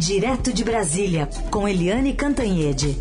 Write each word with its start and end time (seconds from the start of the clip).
Direto 0.00 0.50
de 0.50 0.64
Brasília, 0.64 1.28
com 1.50 1.68
Eliane 1.68 2.14
Cantanhede. 2.14 2.96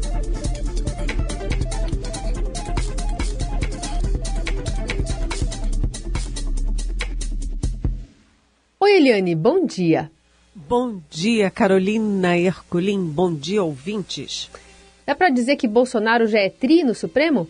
Oi, 8.82 8.98
Eliane, 8.98 9.34
bom 9.34 9.66
dia. 9.66 10.12
Bom 10.54 11.00
dia, 11.10 11.50
Carolina 11.50 12.38
Herculin. 12.38 13.06
Bom 13.06 13.34
dia, 13.34 13.64
ouvintes. 13.64 14.52
Dá 15.06 15.16
para 15.16 15.30
dizer 15.30 15.56
que 15.56 15.70
Bolsonaro 15.70 16.28
já 16.28 16.40
é 16.40 16.50
tri 16.50 16.84
no 16.84 16.94
Supremo? 16.94 17.48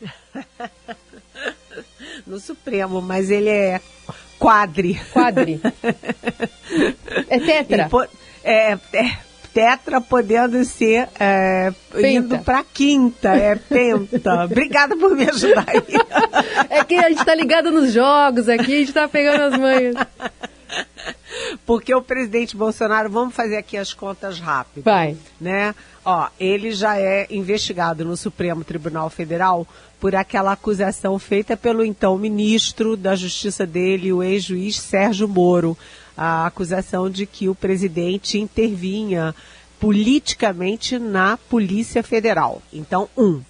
no 2.24 2.38
Supremo, 2.38 3.02
mas 3.02 3.32
ele 3.32 3.50
é 3.50 3.80
quadri. 4.38 4.94
Quadri. 5.12 5.60
é 7.28 7.40
tetra. 7.40 7.90
É, 8.44 8.78
é, 8.92 9.16
tetra 9.54 10.00
podendo 10.00 10.62
ser 10.64 11.08
é, 11.18 11.72
indo 11.96 12.38
para 12.40 12.62
quinta, 12.64 13.30
é 13.30 13.54
penta. 13.54 14.44
Obrigada 14.44 14.96
por 14.96 15.16
me 15.16 15.28
ajudar 15.30 15.64
aí. 15.66 15.82
É 16.68 16.84
que 16.84 16.96
a 16.96 17.08
gente 17.08 17.20
está 17.20 17.34
ligado 17.34 17.70
nos 17.70 17.92
jogos 17.92 18.48
aqui, 18.48 18.74
a 18.74 18.78
gente 18.78 18.88
está 18.88 19.08
pegando 19.08 19.54
as 19.54 19.58
manhas. 19.58 19.96
Porque 21.64 21.94
o 21.94 22.02
presidente 22.02 22.56
Bolsonaro, 22.56 23.08
vamos 23.08 23.34
fazer 23.34 23.56
aqui 23.56 23.76
as 23.76 23.92
contas 23.92 24.40
rápidas. 24.40 24.84
Vai. 24.84 25.16
Né? 25.40 25.74
Ó, 26.04 26.28
ele 26.38 26.72
já 26.72 26.98
é 26.98 27.26
investigado 27.30 28.04
no 28.04 28.16
Supremo 28.16 28.64
Tribunal 28.64 29.08
Federal 29.08 29.66
por 30.00 30.14
aquela 30.14 30.52
acusação 30.52 31.18
feita 31.18 31.56
pelo 31.56 31.84
então 31.84 32.18
ministro 32.18 32.96
da 32.96 33.14
Justiça 33.14 33.64
dele, 33.64 34.12
o 34.12 34.22
ex-juiz 34.22 34.76
Sérgio 34.78 35.28
Moro. 35.28 35.78
A 36.16 36.46
acusação 36.46 37.10
de 37.10 37.26
que 37.26 37.48
o 37.48 37.54
presidente 37.54 38.38
intervinha 38.38 39.34
politicamente 39.80 40.98
na 40.98 41.36
Polícia 41.36 42.02
Federal. 42.02 42.62
Então, 42.72 43.08
um. 43.16 43.42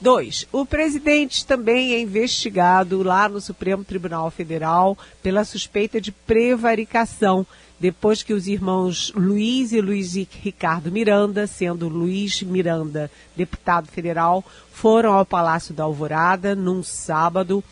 Dois, 0.00 0.46
o 0.52 0.66
presidente 0.66 1.46
também 1.46 1.94
é 1.94 2.00
investigado 2.00 3.02
lá 3.02 3.28
no 3.28 3.40
Supremo 3.40 3.82
Tribunal 3.82 4.30
Federal 4.30 4.96
pela 5.22 5.42
suspeita 5.42 5.98
de 6.00 6.12
prevaricação, 6.12 7.46
depois 7.80 8.22
que 8.22 8.34
os 8.34 8.46
irmãos 8.46 9.10
Luiz 9.16 9.72
e 9.72 9.80
Luiz 9.80 10.14
Ricardo 10.14 10.92
Miranda, 10.92 11.46
sendo 11.46 11.88
Luiz 11.88 12.42
Miranda 12.42 13.10
deputado 13.34 13.88
federal, 13.88 14.44
foram 14.70 15.14
ao 15.14 15.24
Palácio 15.24 15.74
da 15.74 15.84
Alvorada 15.84 16.54
num 16.54 16.82
sábado, 16.82 17.64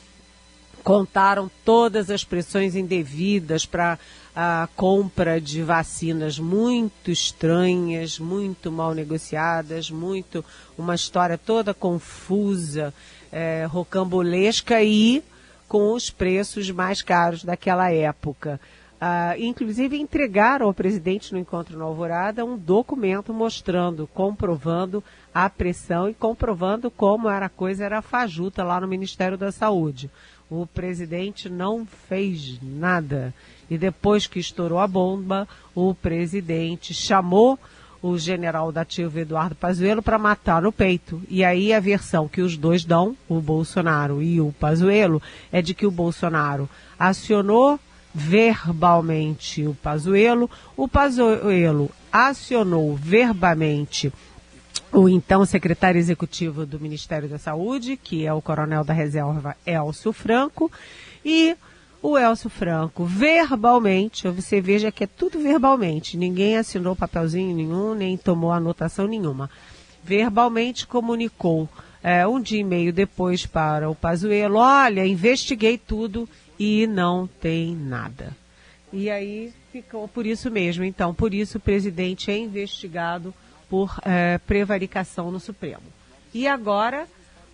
contaram 0.83 1.51
todas 1.63 2.11
as 2.11 2.25
pressões 2.25 2.75
indevidas 2.75 3.67
para 3.67 3.99
a 4.35 4.69
compra 4.75 5.41
de 5.41 5.63
vacinas 5.63 6.39
muito 6.39 7.11
estranhas, 7.11 8.19
muito 8.19 8.73
mal 8.73 8.93
negociadas, 8.93 9.91
muito 9.91 10.45
uma 10.77 10.95
história 10.95 11.39
toda 11.39 11.73
confusa, 11.73 12.93
é, 13.31 13.65
rocambolesca 13.65 14.83
e 14.83 15.23
com 15.69 15.93
os 15.93 16.11
preços 16.11 16.71
mais 16.71 17.01
caros 17.01 17.45
daquela 17.45 17.93
época. 17.93 18.61
Ah, 19.01 19.35
inclusive 19.39 19.99
entregaram 19.99 20.67
ao 20.67 20.73
presidente 20.73 21.33
no 21.33 21.39
encontro 21.39 21.77
na 21.77 21.85
Alvorada 21.85 22.45
um 22.45 22.57
documento 22.57 23.35
mostrando, 23.35 24.09
comprovando 24.15 25.05
a 25.35 25.51
pressão 25.51 26.09
e 26.09 26.15
comprovando 26.15 26.91
como 26.91 27.29
era 27.29 27.47
a 27.47 27.51
coisa 27.51 27.85
era 27.85 28.01
fajuta 28.01 28.65
lá 28.65 28.81
no 28.81 28.89
Ministério 28.89 29.37
da 29.37 29.53
Saúde. 29.53 30.11
O 30.57 30.67
presidente 30.67 31.49
não 31.49 31.85
fez 32.09 32.61
nada. 32.63 33.35
E 33.69 33.77
depois 33.77 34.29
que 34.29 34.39
estourou 34.39 34.79
a 34.79 34.87
bomba, 34.87 35.49
o 35.75 35.93
presidente 35.95 36.95
chamou 36.95 37.59
o 38.01 38.17
general 38.17 38.71
da 38.71 38.83
ativa 38.83 39.21
Eduardo 39.21 39.57
Pazuello 39.57 40.01
para 40.01 40.17
matar 40.17 40.63
no 40.63 40.71
peito. 40.71 41.21
E 41.29 41.43
aí 41.43 41.73
a 41.73 41.81
versão 41.81 42.29
que 42.29 42.41
os 42.41 42.57
dois 42.57 42.85
dão, 42.85 43.17
o 43.29 43.41
Bolsonaro 43.41 44.23
e 44.23 44.41
o 44.41 44.53
Pazuello, 44.53 45.21
é 45.51 45.61
de 45.61 45.75
que 45.75 45.87
o 45.87 45.91
Bolsonaro 45.91 46.69
acionou 46.97 47.81
verbalmente 48.15 49.67
o 49.67 49.75
Pazuello, 49.75 50.49
o 50.77 50.87
Pazuello 50.87 51.91
acionou 52.13 52.95
verbalmente 52.95 54.13
o 54.95 55.09
então 55.09 55.45
secretário 55.45 55.99
executivo 55.99 56.65
do 56.65 56.79
Ministério 56.79 57.29
da 57.29 57.37
Saúde, 57.37 57.97
que 57.97 58.25
é 58.25 58.33
o 58.33 58.41
coronel 58.41 58.85
da 58.85 58.95
reserva 58.95 59.57
Elcio 59.67 60.13
Franco, 60.13 60.71
e 61.25 61.57
o 62.01 62.17
Elcio 62.17 62.49
Franco, 62.49 63.05
verbalmente, 63.05 64.29
você 64.29 64.61
veja 64.61 64.93
que 64.93 65.03
é 65.03 65.07
tudo 65.09 65.41
verbalmente, 65.41 66.17
ninguém 66.17 66.57
assinou 66.57 66.95
papelzinho 66.95 67.57
nenhum, 67.57 67.95
nem 67.95 68.17
tomou 68.17 68.53
anotação 68.53 69.09
nenhuma. 69.09 69.51
Verbalmente 70.05 70.87
comunicou 70.87 71.69
é, 72.01 72.25
um 72.25 72.41
dia 72.41 72.61
e 72.61 72.65
meio 72.65 72.93
depois 72.93 73.45
para 73.47 73.91
o 73.91 73.97
Pazuello, 73.97 74.59
olha, 74.59 75.05
investiguei 75.05 75.77
tudo 75.77 76.29
e 76.57 76.87
não 76.87 77.27
tem 77.27 77.75
nada. 77.75 78.37
E 78.93 79.11
aí 79.11 79.53
ficou 79.73 80.07
por 80.07 80.25
isso 80.25 80.53
mesmo. 80.53 80.85
Então, 80.85 81.13
por 81.13 81.35
isso 81.35 81.59
o 81.59 81.61
presidente 81.61 82.31
é 82.31 82.39
investigado 82.39 83.35
por 83.75 83.99
é, 84.05 84.39
prevaricação 84.39 85.33
no 85.33 85.41
Supremo. 85.41 85.83
E 86.33 86.47
agora 86.47 87.09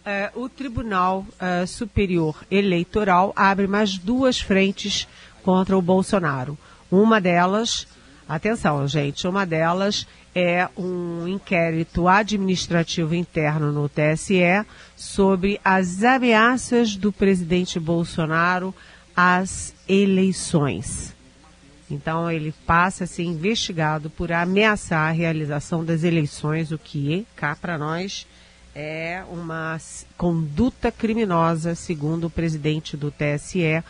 é, 0.05 0.31
o 0.35 0.51
Tribunal 0.51 1.25
é, 1.39 1.65
Superior 1.65 2.45
Eleitoral 2.51 3.33
abre 3.35 3.67
mais 3.67 3.97
duas 3.97 4.39
frentes 4.39 5.09
contra 5.43 5.79
o 5.79 5.81
Bolsonaro. 5.81 6.59
Uma 6.91 7.23
delas, 7.23 7.89
atenção, 8.29 8.87
gente, 8.87 9.27
uma 9.27 9.47
delas 9.47 10.07
é 10.35 10.69
um 10.77 11.27
inquérito 11.27 12.07
administrativo 12.07 13.15
interno 13.15 13.73
no 13.73 13.89
TSE 13.89 14.67
sobre 14.95 15.59
as 15.65 16.05
ameaças 16.05 16.97
do 16.97 17.11
presidente 17.11 17.81
Bolsonaro 17.81 18.75
às 19.17 19.75
eleições. 19.89 21.19
Então 21.91 22.31
ele 22.31 22.55
passa 22.67 23.05
a 23.05 23.07
ser 23.07 23.25
investigado 23.25 24.09
por 24.09 24.31
ameaçar 24.33 25.09
a 25.09 25.13
realização 25.13 25.85
das 25.85 26.05
eleições, 26.05 26.71
o 26.71 26.79
que 26.79 27.27
cá 27.35 27.57
para 27.57 27.77
nós 27.77 28.27
é 28.75 29.23
uma 29.31 29.79
conduta 30.17 30.93
criminosa, 30.93 31.75
segundo 31.75 32.29
o 32.29 32.31
presidente 32.31 32.97
do 32.97 33.11
TSE, 33.11 33.83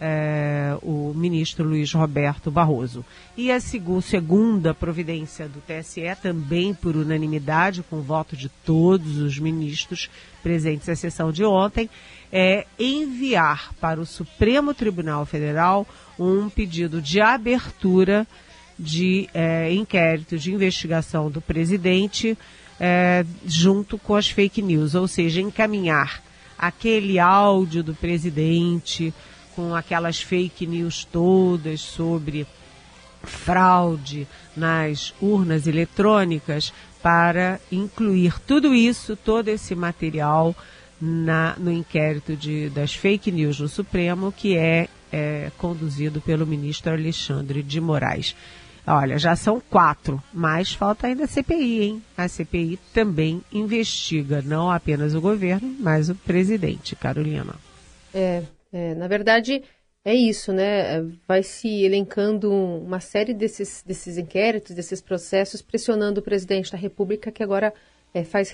é, 0.00 0.76
o 0.82 1.12
ministro 1.14 1.64
Luiz 1.64 1.92
Roberto 1.92 2.50
Barroso. 2.50 3.04
E 3.36 3.50
a 3.50 3.60
segunda 3.60 4.74
providência 4.74 5.48
do 5.48 5.60
TSE, 5.60 6.02
também 6.20 6.74
por 6.74 6.96
unanimidade, 6.96 7.84
com 7.88 8.02
voto 8.02 8.36
de 8.36 8.48
todos 8.48 9.18
os 9.18 9.38
ministros 9.38 10.10
presentes 10.42 10.88
à 10.88 10.96
sessão 10.96 11.30
de 11.30 11.44
ontem, 11.44 11.88
é 12.32 12.66
enviar 12.78 13.72
para 13.80 14.00
o 14.00 14.06
Supremo 14.06 14.74
Tribunal 14.74 15.24
Federal 15.24 15.86
um 16.18 16.48
pedido 16.48 17.00
de 17.00 17.20
abertura 17.20 18.26
de 18.78 19.28
é, 19.32 19.72
inquérito, 19.72 20.36
de 20.36 20.52
investigação 20.52 21.30
do 21.30 21.40
presidente 21.40 22.36
é, 22.80 23.24
junto 23.46 23.96
com 23.98 24.14
as 24.14 24.28
fake 24.28 24.60
news, 24.60 24.94
ou 24.94 25.06
seja, 25.06 25.40
encaminhar 25.40 26.22
aquele 26.58 27.18
áudio 27.18 27.82
do 27.82 27.94
presidente 27.94 29.12
com 29.54 29.74
aquelas 29.74 30.20
fake 30.20 30.66
news 30.66 31.04
todas 31.04 31.80
sobre 31.80 32.46
fraude 33.22 34.26
nas 34.56 35.14
urnas 35.20 35.66
eletrônicas 35.66 36.72
para 37.02 37.60
incluir 37.70 38.38
tudo 38.40 38.74
isso, 38.74 39.16
todo 39.16 39.48
esse 39.48 39.74
material 39.74 40.54
na, 41.00 41.54
no 41.58 41.70
inquérito 41.70 42.36
de, 42.36 42.70
das 42.70 42.94
fake 42.94 43.30
news 43.30 43.60
no 43.60 43.68
Supremo, 43.68 44.32
que 44.32 44.56
é, 44.56 44.88
é 45.14 45.52
conduzido 45.56 46.20
pelo 46.20 46.44
ministro 46.44 46.92
Alexandre 46.92 47.62
de 47.62 47.80
Moraes. 47.80 48.34
Olha, 48.84 49.16
já 49.16 49.36
são 49.36 49.60
quatro, 49.60 50.22
mas 50.32 50.74
falta 50.74 51.06
ainda 51.06 51.24
a 51.24 51.28
CPI, 51.28 51.82
hein? 51.82 52.02
A 52.16 52.26
CPI 52.26 52.78
também 52.92 53.40
investiga 53.52 54.42
não 54.42 54.70
apenas 54.70 55.14
o 55.14 55.20
governo, 55.20 55.74
mas 55.78 56.10
o 56.10 56.14
presidente, 56.16 56.96
Carolina. 56.96 57.54
É, 58.12 58.42
é 58.72 58.94
na 58.94 59.06
verdade, 59.06 59.62
é 60.04 60.14
isso, 60.14 60.52
né? 60.52 61.00
Vai 61.26 61.42
se 61.42 61.84
elencando 61.84 62.52
uma 62.52 63.00
série 63.00 63.32
desses, 63.32 63.82
desses 63.86 64.18
inquéritos, 64.18 64.74
desses 64.74 65.00
processos, 65.00 65.62
pressionando 65.62 66.20
o 66.20 66.24
presidente 66.24 66.72
da 66.72 66.76
República, 66.76 67.30
que 67.30 67.42
agora 67.42 67.72
é, 68.12 68.22
faz 68.22 68.52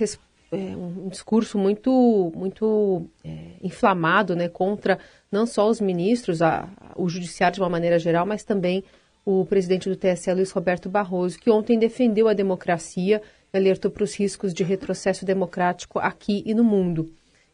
é, 0.51 0.55
um 0.55 1.09
discurso 1.09 1.57
muito, 1.57 2.31
muito 2.35 3.07
é, 3.23 3.55
inflamado 3.61 4.35
né, 4.35 4.47
contra 4.47 4.99
não 5.31 5.45
só 5.45 5.69
os 5.69 5.79
ministros, 5.79 6.41
a, 6.41 6.67
o 6.95 7.07
judiciário 7.07 7.55
de 7.55 7.61
uma 7.61 7.69
maneira 7.69 7.97
geral, 7.97 8.25
mas 8.25 8.43
também 8.43 8.83
o 9.25 9.45
presidente 9.45 9.87
do 9.87 9.95
TSE, 9.95 10.33
Luiz 10.33 10.51
Roberto 10.51 10.89
Barroso, 10.89 11.39
que 11.39 11.49
ontem 11.49 11.79
defendeu 11.79 12.27
a 12.27 12.33
democracia 12.33 13.21
e 13.53 13.57
alertou 13.57 13.89
para 13.89 14.03
os 14.03 14.15
riscos 14.15 14.53
de 14.53 14.63
retrocesso 14.63 15.25
democrático 15.25 15.99
aqui 15.99 16.43
e 16.45 16.53
no 16.53 16.63
mundo. 16.63 17.13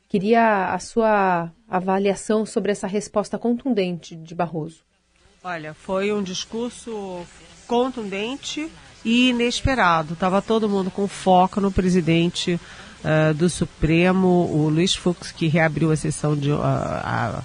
Queria 0.10 0.74
a 0.74 0.80
sua 0.80 1.52
avaliação 1.68 2.46
sobre 2.46 2.72
essa 2.72 2.88
resposta 2.88 3.38
contundente 3.38 4.16
de 4.16 4.34
Barroso. 4.34 4.82
Olha, 5.44 5.74
foi 5.74 6.14
um 6.14 6.24
discurso 6.24 7.26
contundente 7.68 8.72
e 9.04 9.30
inesperado. 9.30 10.14
Estava 10.14 10.42
todo 10.42 10.70
mundo 10.70 10.90
com 10.90 11.08
foco 11.08 11.60
no 11.60 11.72
presidente 11.72 12.54
uh, 12.54 13.34
do 13.34 13.50
Supremo, 13.50 14.28
o 14.28 14.70
Luiz 14.70 14.96
Fux, 14.96 15.32
que 15.32 15.48
reabriu 15.48 15.92
a 15.92 15.96
sessão 15.96 16.36
de. 16.36 16.52
Uh, 16.52 16.62
a, 16.62 17.44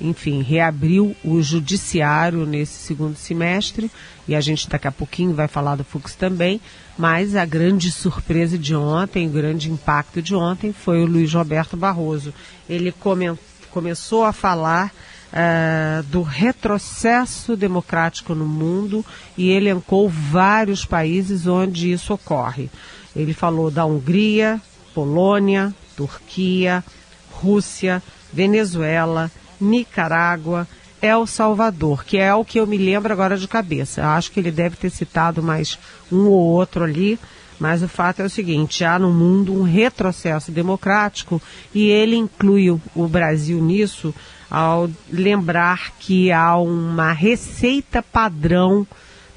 enfim, 0.00 0.42
reabriu 0.42 1.14
o 1.24 1.42
judiciário 1.42 2.46
nesse 2.46 2.74
segundo 2.74 3.16
semestre, 3.16 3.90
e 4.26 4.34
a 4.34 4.40
gente 4.40 4.68
daqui 4.68 4.88
a 4.88 4.92
pouquinho 4.92 5.34
vai 5.34 5.48
falar 5.48 5.76
do 5.76 5.84
Fux 5.84 6.14
também, 6.14 6.60
mas 6.96 7.34
a 7.36 7.44
grande 7.44 7.90
surpresa 7.90 8.56
de 8.56 8.74
ontem, 8.74 9.26
o 9.26 9.30
grande 9.30 9.70
impacto 9.70 10.22
de 10.22 10.34
ontem 10.34 10.72
foi 10.72 11.02
o 11.02 11.06
Luiz 11.06 11.32
Roberto 11.34 11.76
Barroso. 11.76 12.32
Ele 12.68 12.92
come, 12.92 13.36
começou 13.70 14.24
a 14.24 14.32
falar 14.32 14.92
uh, 15.32 16.02
do 16.04 16.22
retrocesso 16.22 17.56
democrático 17.56 18.34
no 18.34 18.46
mundo 18.46 19.04
e 19.36 19.50
elencou 19.50 20.08
vários 20.08 20.84
países 20.84 21.46
onde 21.46 21.90
isso 21.90 22.14
ocorre. 22.14 22.70
Ele 23.14 23.34
falou 23.34 23.70
da 23.70 23.84
Hungria, 23.84 24.60
Polônia, 24.94 25.74
Turquia, 25.96 26.84
Rússia, 27.30 28.02
Venezuela, 28.32 29.30
Nicarágua, 29.62 30.66
El 31.00 31.26
Salvador, 31.26 32.04
que 32.04 32.18
é 32.18 32.34
o 32.34 32.44
que 32.44 32.60
eu 32.60 32.66
me 32.66 32.76
lembro 32.76 33.12
agora 33.12 33.36
de 33.36 33.48
cabeça. 33.48 34.06
Acho 34.06 34.30
que 34.30 34.40
ele 34.40 34.50
deve 34.50 34.76
ter 34.76 34.90
citado 34.90 35.42
mais 35.42 35.78
um 36.10 36.26
ou 36.26 36.40
outro 36.40 36.84
ali, 36.84 37.18
mas 37.58 37.82
o 37.82 37.88
fato 37.88 38.20
é 38.20 38.24
o 38.24 38.30
seguinte: 38.30 38.84
há 38.84 38.98
no 38.98 39.12
mundo 39.12 39.52
um 39.52 39.62
retrocesso 39.62 40.50
democrático 40.50 41.40
e 41.74 41.88
ele 41.88 42.16
inclui 42.16 42.70
o 42.70 43.08
Brasil 43.08 43.62
nisso 43.62 44.14
ao 44.50 44.90
lembrar 45.10 45.92
que 45.98 46.30
há 46.30 46.56
uma 46.56 47.12
receita 47.12 48.02
padrão 48.02 48.86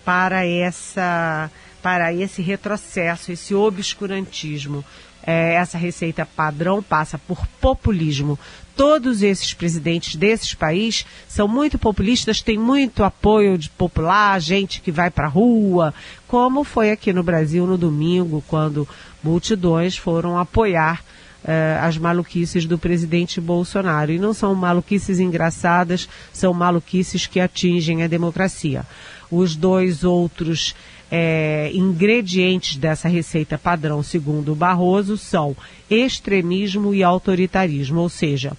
para 0.03 0.45
essa 0.45 1.49
para 1.81 2.11
esse 2.11 2.41
retrocesso, 2.41 3.31
esse 3.31 3.53
obscurantismo. 3.53 4.83
É, 5.27 5.55
essa 5.55 5.77
receita 5.77 6.25
padrão 6.25 6.81
passa 6.83 7.17
por 7.17 7.45
populismo. 7.61 8.39
Todos 8.75 9.23
esses 9.23 9.53
presidentes 9.53 10.17
desses 10.17 10.53
países 10.53 11.05
são 11.29 11.47
muito 11.47 11.79
populistas, 11.79 12.41
têm 12.41 12.57
muito 12.57 13.03
apoio 13.03 13.57
de 13.57 13.69
popular, 13.69 14.39
gente 14.41 14.81
que 14.81 14.91
vai 14.91 15.09
para 15.09 15.27
a 15.27 15.29
rua, 15.29 15.93
como 16.27 16.63
foi 16.65 16.91
aqui 16.91 17.13
no 17.13 17.23
Brasil 17.23 17.65
no 17.65 17.77
domingo, 17.77 18.43
quando 18.47 18.87
multidões 19.23 19.95
foram 19.95 20.37
apoiar 20.37 21.01
uh, 21.45 21.85
as 21.85 21.97
maluquices 21.97 22.65
do 22.65 22.77
presidente 22.77 23.39
Bolsonaro. 23.39 24.11
E 24.11 24.19
não 24.19 24.33
são 24.33 24.53
maluquices 24.53 25.19
engraçadas, 25.19 26.09
são 26.33 26.53
maluquices 26.53 27.25
que 27.25 27.39
atingem 27.39 28.03
a 28.03 28.07
democracia. 28.07 28.85
Os 29.31 29.55
dois 29.55 30.03
outros 30.03 30.75
é, 31.11 31.71
ingredientes 31.73 32.77
dessa 32.77 33.07
receita 33.07 33.57
padrão, 33.57 34.01
segundo 34.01 34.55
Barroso, 34.55 35.17
são 35.17 35.55
extremismo 35.89 36.93
e 36.93 37.03
autoritarismo, 37.03 38.01
ou 38.01 38.09
seja, 38.09 38.53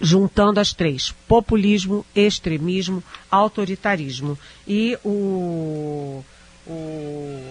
juntando 0.00 0.60
as 0.60 0.72
três: 0.72 1.12
populismo, 1.26 2.04
extremismo, 2.14 3.02
autoritarismo. 3.30 4.38
E 4.66 4.96
o, 5.04 6.24
o 6.66 7.44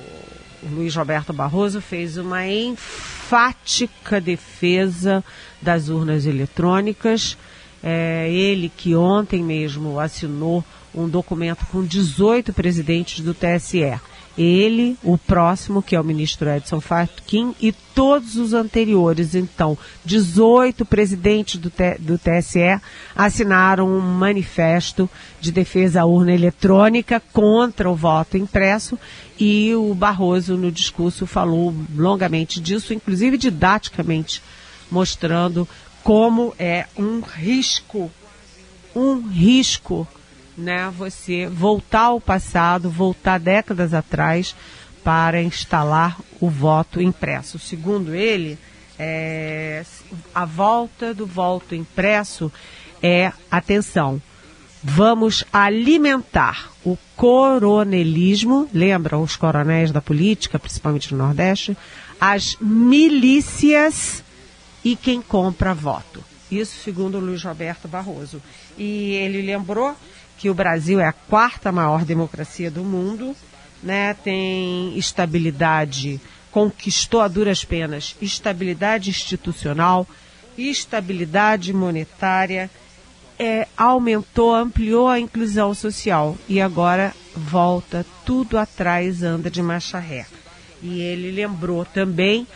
o 0.61 0.75
Luiz 0.75 0.95
Roberto 0.95 1.31
Barroso 1.31 1.79
fez 1.79 2.17
uma 2.17 2.45
enfática 2.47 4.19
defesa 4.19 5.23
das 5.61 5.87
urnas 5.89 6.25
eletrônicas. 6.25 7.37
É, 7.81 8.29
ele 8.29 8.69
que 8.75 8.93
ontem 8.93 9.41
mesmo 9.41 9.99
assinou 9.99 10.63
um 10.93 11.07
documento 11.07 11.65
com 11.67 11.83
18 11.83 12.53
presidentes 12.53 13.23
do 13.23 13.33
TSE 13.33 13.99
ele, 14.39 14.97
o 15.03 15.17
próximo, 15.17 15.83
que 15.83 15.97
é 15.97 15.99
o 15.99 16.03
ministro 16.03 16.49
Edson 16.49 16.79
Fachin, 16.79 17.53
e 17.59 17.73
todos 17.73 18.37
os 18.37 18.53
anteriores. 18.53 19.35
Então, 19.35 19.77
18 20.05 20.85
presidentes 20.85 21.59
do, 21.59 21.69
do 21.99 22.17
TSE 22.17 22.79
assinaram 23.13 23.85
um 23.85 23.99
manifesto 23.99 25.09
de 25.41 25.51
defesa 25.51 26.01
à 26.01 26.05
urna 26.05 26.31
eletrônica 26.31 27.21
contra 27.33 27.89
o 27.89 27.95
voto 27.95 28.37
impresso 28.37 28.97
e 29.37 29.75
o 29.75 29.93
Barroso, 29.93 30.55
no 30.55 30.71
discurso, 30.71 31.27
falou 31.27 31.75
longamente 31.93 32.61
disso, 32.61 32.93
inclusive 32.93 33.37
didaticamente, 33.37 34.41
mostrando 34.89 35.67
como 36.01 36.53
é 36.57 36.85
um 36.97 37.19
risco, 37.19 38.09
um 38.95 39.19
risco 39.27 40.07
né, 40.59 40.91
você 40.95 41.47
voltar 41.47 42.05
ao 42.05 42.21
passado, 42.21 42.89
voltar 42.89 43.39
décadas 43.39 43.93
atrás 43.93 44.55
para 45.03 45.41
instalar 45.41 46.19
o 46.39 46.49
voto 46.49 47.01
impresso. 47.01 47.57
Segundo 47.57 48.13
ele, 48.13 48.57
é, 48.97 49.83
a 50.35 50.45
volta 50.45 51.13
do 51.13 51.25
voto 51.25 51.73
impresso 51.73 52.51
é, 53.01 53.31
atenção, 53.49 54.21
vamos 54.83 55.43
alimentar 55.51 56.71
o 56.83 56.97
coronelismo, 57.15 58.69
lembra 58.73 59.17
os 59.17 59.35
coronéis 59.35 59.91
da 59.91 60.01
política, 60.01 60.59
principalmente 60.59 61.13
no 61.13 61.17
Nordeste, 61.17 61.77
as 62.19 62.57
milícias 62.59 64.23
e 64.83 64.95
quem 64.95 65.21
compra 65.21 65.73
voto. 65.73 66.23
Isso 66.51 66.83
segundo 66.83 67.19
Luiz 67.19 67.43
Roberto 67.43 67.87
Barroso. 67.87 68.41
E 68.77 69.11
ele 69.13 69.41
lembrou 69.41 69.95
que 70.39 70.49
o 70.49 70.53
Brasil 70.53 71.01
é 71.01 71.05
a 71.05 71.11
quarta 71.11 71.69
maior 71.69 72.05
democracia 72.05 72.71
do 72.71 72.81
mundo, 72.81 73.35
né? 73.83 74.13
tem 74.13 74.97
estabilidade, 74.97 76.19
conquistou 76.49 77.19
a 77.19 77.27
duras 77.27 77.65
penas 77.65 78.15
estabilidade 78.21 79.09
institucional, 79.09 80.07
estabilidade 80.57 81.73
monetária, 81.73 82.71
é, 83.37 83.67
aumentou, 83.75 84.55
ampliou 84.55 85.09
a 85.09 85.19
inclusão 85.19 85.73
social 85.73 86.37
e 86.47 86.61
agora 86.61 87.13
volta 87.35 88.05
tudo 88.25 88.57
atrás, 88.57 89.21
anda 89.23 89.51
de 89.51 89.61
marcha 89.61 89.99
ré. 89.99 90.25
E 90.81 91.01
ele 91.01 91.31
lembrou 91.31 91.83
também 91.83 92.47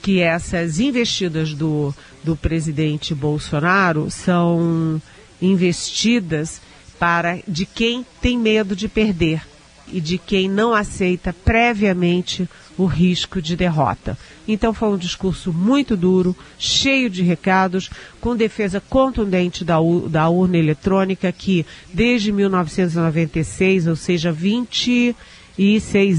que 0.00 0.20
essas 0.20 0.80
investidas 0.80 1.52
do, 1.52 1.94
do 2.24 2.34
presidente 2.34 3.14
Bolsonaro 3.14 4.10
são 4.10 5.00
investidas 5.40 6.62
para 7.00 7.40
de 7.48 7.64
quem 7.64 8.06
tem 8.20 8.38
medo 8.38 8.76
de 8.76 8.86
perder 8.86 9.42
e 9.90 10.00
de 10.00 10.18
quem 10.18 10.48
não 10.48 10.72
aceita 10.74 11.32
previamente 11.32 12.46
o 12.76 12.84
risco 12.84 13.40
de 13.42 13.56
derrota. 13.56 14.16
Então 14.46 14.72
foi 14.74 14.90
um 14.90 14.98
discurso 14.98 15.52
muito 15.52 15.96
duro, 15.96 16.36
cheio 16.58 17.08
de 17.10 17.22
recados, 17.22 17.90
com 18.20 18.36
defesa 18.36 18.80
contundente 18.80 19.64
da, 19.64 19.78
da 20.08 20.28
urna 20.28 20.58
eletrônica 20.58 21.32
que 21.32 21.64
desde 21.92 22.30
1996, 22.30 23.86
ou 23.86 23.96
seja, 23.96 24.30
26 24.30 25.16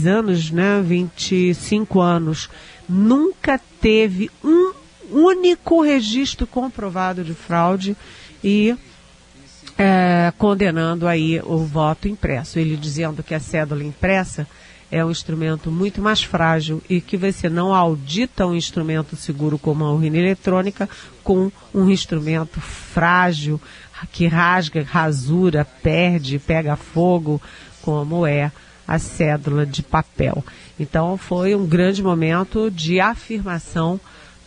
anos, 0.08 0.52
né, 0.52 0.84
25 0.84 2.02
anos, 2.02 2.50
nunca 2.90 3.62
teve 3.80 4.30
um 4.44 4.74
único 5.12 5.82
registro 5.82 6.48
comprovado 6.48 7.24
de 7.24 7.34
fraude 7.34 7.96
e 8.44 8.76
é, 9.78 10.32
condenando 10.38 11.08
aí 11.08 11.42
o 11.44 11.58
voto 11.60 12.08
impresso. 12.08 12.60
Ele 12.60 12.76
dizendo 12.76 13.24
que 13.24 13.34
a 13.34 13.40
cédula 13.40 13.84
impressa 13.84 14.48
é 14.92 15.04
um 15.04 15.10
instrumento 15.10 15.72
muito 15.72 16.02
mais 16.02 16.22
frágil 16.22 16.84
e 16.90 17.00
que 17.00 17.16
você 17.16 17.48
não 17.48 17.74
audita 17.74 18.46
um 18.46 18.54
instrumento 18.54 19.16
seguro 19.16 19.58
como 19.58 19.86
a 19.86 19.92
urna 19.92 20.18
eletrônica 20.18 20.90
com 21.24 21.50
um 21.74 21.90
instrumento 21.90 22.60
frágil 22.60 23.60
que 24.12 24.28
rasga, 24.28 24.84
rasura, 24.84 25.66
perde, 25.82 26.40
pega 26.40 26.76
fogo, 26.76 27.42
como 27.82 28.26
é 28.26 28.52
a 28.88 29.00
cédula 29.00 29.66
de 29.66 29.82
papel. 29.82 30.44
Então 30.78 31.18
foi 31.18 31.56
um 31.56 31.66
grande 31.66 32.04
momento 32.04 32.70
de 32.70 33.00
afirmação 33.00 34.00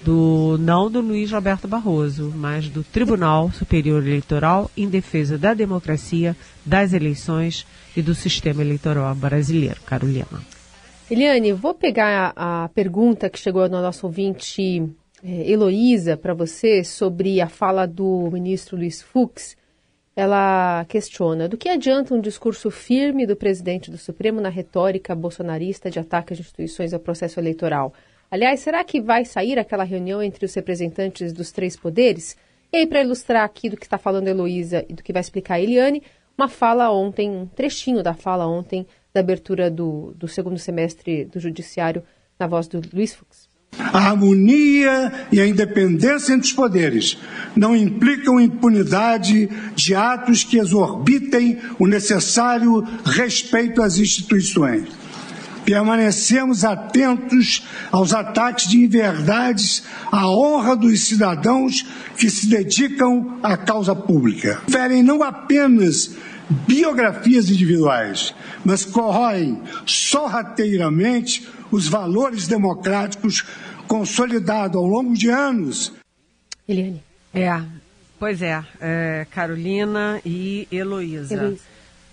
do 0.05 0.59
não 0.59 0.91
do 0.91 1.01
Luiz 1.01 1.33
Roberto 1.33 1.67
Barroso, 1.67 2.31
mas 2.37 2.69
do 2.69 2.85
Tribunal 2.85 3.51
Superior 3.51 4.03
Eleitoral 4.03 4.71
em 4.77 4.87
defesa 4.87 5.39
da 5.39 5.55
democracia, 5.55 6.37
das 6.65 6.93
eleições 6.93 7.67
e 7.97 8.03
do 8.03 8.15
sistema 8.15 8.61
eleitoral 8.61 9.15
brasileiro. 9.15 9.81
Carolina. 9.87 10.27
Eliane, 11.11 11.53
vou 11.53 11.75
pegar 11.75 12.33
a, 12.37 12.69
pergunta 12.69 13.31
que 13.31 13.39
chegou 13.39 13.69
no 13.69 13.81
nosso 13.81 14.07
ouvinte 14.07 14.83
é, 15.23 15.51
Heloísa 15.51 16.17
para 16.17 16.35
você 16.35 16.85
sobre 16.85 17.41
a 17.41 17.49
fala 17.49 17.87
do 17.87 18.29
ministro 18.31 18.77
Luiz 18.77 19.03
Fux. 19.03 19.57
Ela 20.15 20.85
questiona: 20.87 21.49
do 21.49 21.57
que 21.57 21.69
adianta 21.69 22.15
um 22.15 22.21
discurso 22.21 22.71
firme 22.71 23.27
do 23.27 23.37
presidente 23.37 23.91
do 23.91 23.99
Supremo 23.99 24.41
na 24.41 24.49
retórica 24.49 25.15
bolsonarista 25.15 25.91
de 25.91 25.99
ataque 25.99 26.35
às 26.35 26.41
instituições 26.41 26.93
ao 26.93 27.01
processo 27.01 27.41
eleitoral? 27.41 27.93
Aliás, 28.35 28.59
será 28.59 28.83
que 28.83 29.01
vai 29.01 29.25
sair 29.25 29.61
aquela 29.61 29.85
reunião 29.85 30.21
entre 30.21 30.45
os 30.45 30.53
representantes 30.55 31.33
dos 31.33 31.53
três 31.53 31.77
poderes? 31.77 32.37
E 32.73 32.79
aí, 32.79 32.85
para 32.85 33.01
ilustrar 33.01 33.45
aqui 33.45 33.71
do 33.71 33.77
que 33.77 33.87
está 33.87 33.97
falando 33.97 34.27
a 34.27 34.31
Heloísa 34.33 34.85
e 34.89 34.93
do 34.93 35.05
que 35.05 35.13
vai 35.13 35.21
explicar 35.21 35.55
a 35.55 35.61
Eliane, 35.61 36.03
uma 36.37 36.49
fala 36.49 36.91
ontem, 36.91 37.31
um 37.31 37.47
trechinho 37.47 38.03
da 38.03 38.13
fala 38.13 38.45
ontem 38.45 38.85
da 39.15 39.21
abertura 39.21 39.71
do, 39.71 40.13
do 40.17 40.27
segundo 40.27 40.59
semestre 40.59 41.27
do 41.27 41.39
Judiciário 41.39 42.03
na 42.37 42.49
voz 42.49 42.67
do 42.67 42.83
Luiz 42.93 43.15
Fux. 43.15 43.49
A 43.79 43.99
harmonia 43.99 45.13
e 45.31 45.41
a 45.41 45.47
independência 45.47 46.33
entre 46.33 46.49
os 46.49 46.53
poderes 46.53 47.17
não 47.55 47.77
implicam 47.77 48.41
impunidade 48.41 49.49
de 49.77 49.95
atos 49.95 50.43
que 50.43 50.59
exorbitem 50.59 51.61
o 51.79 51.87
necessário 51.87 52.83
respeito 53.05 53.81
às 53.81 53.97
instituições. 53.97 55.04
Permanecemos 55.65 56.65
atentos 56.65 57.67
aos 57.91 58.13
ataques 58.13 58.69
de 58.69 58.79
inverdades 58.79 59.83
à 60.13 60.29
honra 60.29 60.77
dos 60.77 61.05
cidadãos 61.05 61.87
que 62.17 62.29
se 62.29 62.47
dedicam 62.47 63.39
à 63.43 63.57
causa 63.57 63.95
pública. 63.95 64.61
Ferem 64.69 65.03
não 65.03 65.23
apenas 65.23 66.17
biografias 66.67 67.49
individuais, 67.49 68.35
mas 68.65 68.85
corroem 68.85 69.61
sorrateiramente 69.87 71.49
os 71.71 71.89
valores 71.89 72.47
democráticos 72.47 73.45
consolidados 73.89 74.77
ao 74.77 74.87
longo 74.87 75.15
de 75.15 75.29
anos. 75.29 75.93
Eliane. 76.69 77.03
É, 77.33 77.61
pois 78.19 78.41
é, 78.43 78.63
é 78.81 79.27
Carolina 79.31 80.21
e 80.25 80.69
Heloísa. 80.71 81.57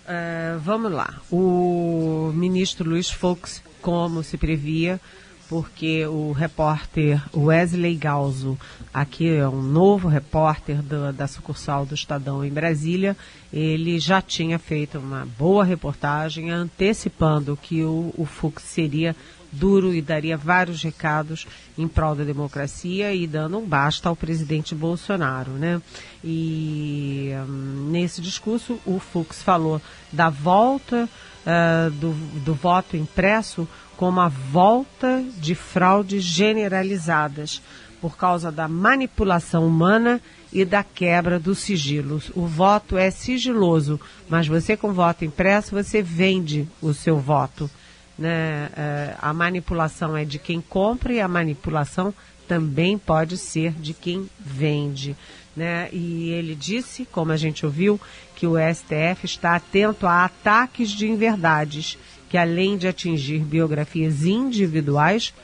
É, 0.06 0.56
vamos 0.60 0.92
lá. 0.92 1.14
O 1.30 2.32
ministro 2.34 2.88
Luiz 2.88 3.10
Fux, 3.10 3.62
como 3.80 4.22
se 4.22 4.36
previa, 4.36 5.00
porque 5.48 6.06
o 6.06 6.32
repórter 6.32 7.22
Wesley 7.36 7.94
Galzo, 7.94 8.58
aqui 8.92 9.28
é 9.28 9.46
um 9.46 9.60
novo 9.60 10.08
repórter 10.08 10.80
do, 10.80 11.12
da 11.12 11.26
sucursal 11.26 11.84
do 11.84 11.94
Estadão 11.94 12.44
em 12.44 12.50
Brasília, 12.50 13.16
ele 13.52 13.98
já 13.98 14.22
tinha 14.22 14.58
feito 14.58 14.98
uma 14.98 15.26
boa 15.38 15.62
reportagem 15.62 16.50
antecipando 16.50 17.58
que 17.60 17.82
o, 17.82 18.14
o 18.16 18.24
Fux 18.24 18.62
seria 18.62 19.14
duro 19.52 19.94
e 19.94 20.00
daria 20.00 20.36
vários 20.36 20.82
recados 20.82 21.46
em 21.76 21.86
prol 21.86 22.14
da 22.14 22.24
democracia 22.24 23.14
e 23.14 23.26
dando 23.26 23.58
um 23.58 23.66
basta 23.66 24.08
ao 24.08 24.16
presidente 24.16 24.74
Bolsonaro, 24.74 25.52
né? 25.52 25.80
E 26.24 27.30
um, 27.46 27.90
nesse 27.90 28.22
discurso 28.22 28.80
o 28.86 28.98
Fux 28.98 29.42
falou 29.42 29.80
da 30.10 30.30
volta 30.30 31.08
uh, 31.46 31.90
do, 31.90 32.12
do 32.40 32.54
voto 32.54 32.96
impresso 32.96 33.68
como 33.96 34.20
a 34.20 34.28
volta 34.28 35.22
de 35.38 35.54
fraudes 35.54 36.24
generalizadas 36.24 37.60
por 38.00 38.16
causa 38.16 38.50
da 38.50 38.66
manipulação 38.66 39.64
humana 39.66 40.20
e 40.52 40.64
da 40.64 40.82
quebra 40.82 41.38
dos 41.38 41.60
sigilos. 41.60 42.32
O 42.34 42.46
voto 42.46 42.98
é 42.98 43.10
sigiloso, 43.10 44.00
mas 44.28 44.48
você 44.48 44.76
com 44.76 44.92
voto 44.92 45.24
impresso, 45.24 45.70
você 45.70 46.02
vende 46.02 46.68
o 46.80 46.92
seu 46.92 47.18
voto 47.18 47.70
né, 48.18 48.68
é, 48.76 49.14
a 49.20 49.32
manipulação 49.32 50.16
é 50.16 50.24
de 50.24 50.38
quem 50.38 50.60
compra 50.60 51.12
e 51.12 51.20
a 51.20 51.28
manipulação 51.28 52.14
também 52.46 52.98
pode 52.98 53.36
ser 53.36 53.72
de 53.72 53.94
quem 53.94 54.28
vende. 54.38 55.16
Né? 55.56 55.88
E 55.92 56.30
ele 56.30 56.54
disse, 56.54 57.04
como 57.04 57.32
a 57.32 57.36
gente 57.36 57.64
ouviu, 57.64 58.00
que 58.34 58.46
o 58.46 58.54
STF 58.56 59.24
está 59.24 59.56
atento 59.56 60.06
a 60.06 60.24
ataques 60.24 60.90
de 60.90 61.06
inverdades, 61.08 61.98
que 62.28 62.36
além 62.36 62.76
de 62.76 62.88
atingir 62.88 63.40
biografias 63.40 64.24
individuais, 64.24 65.34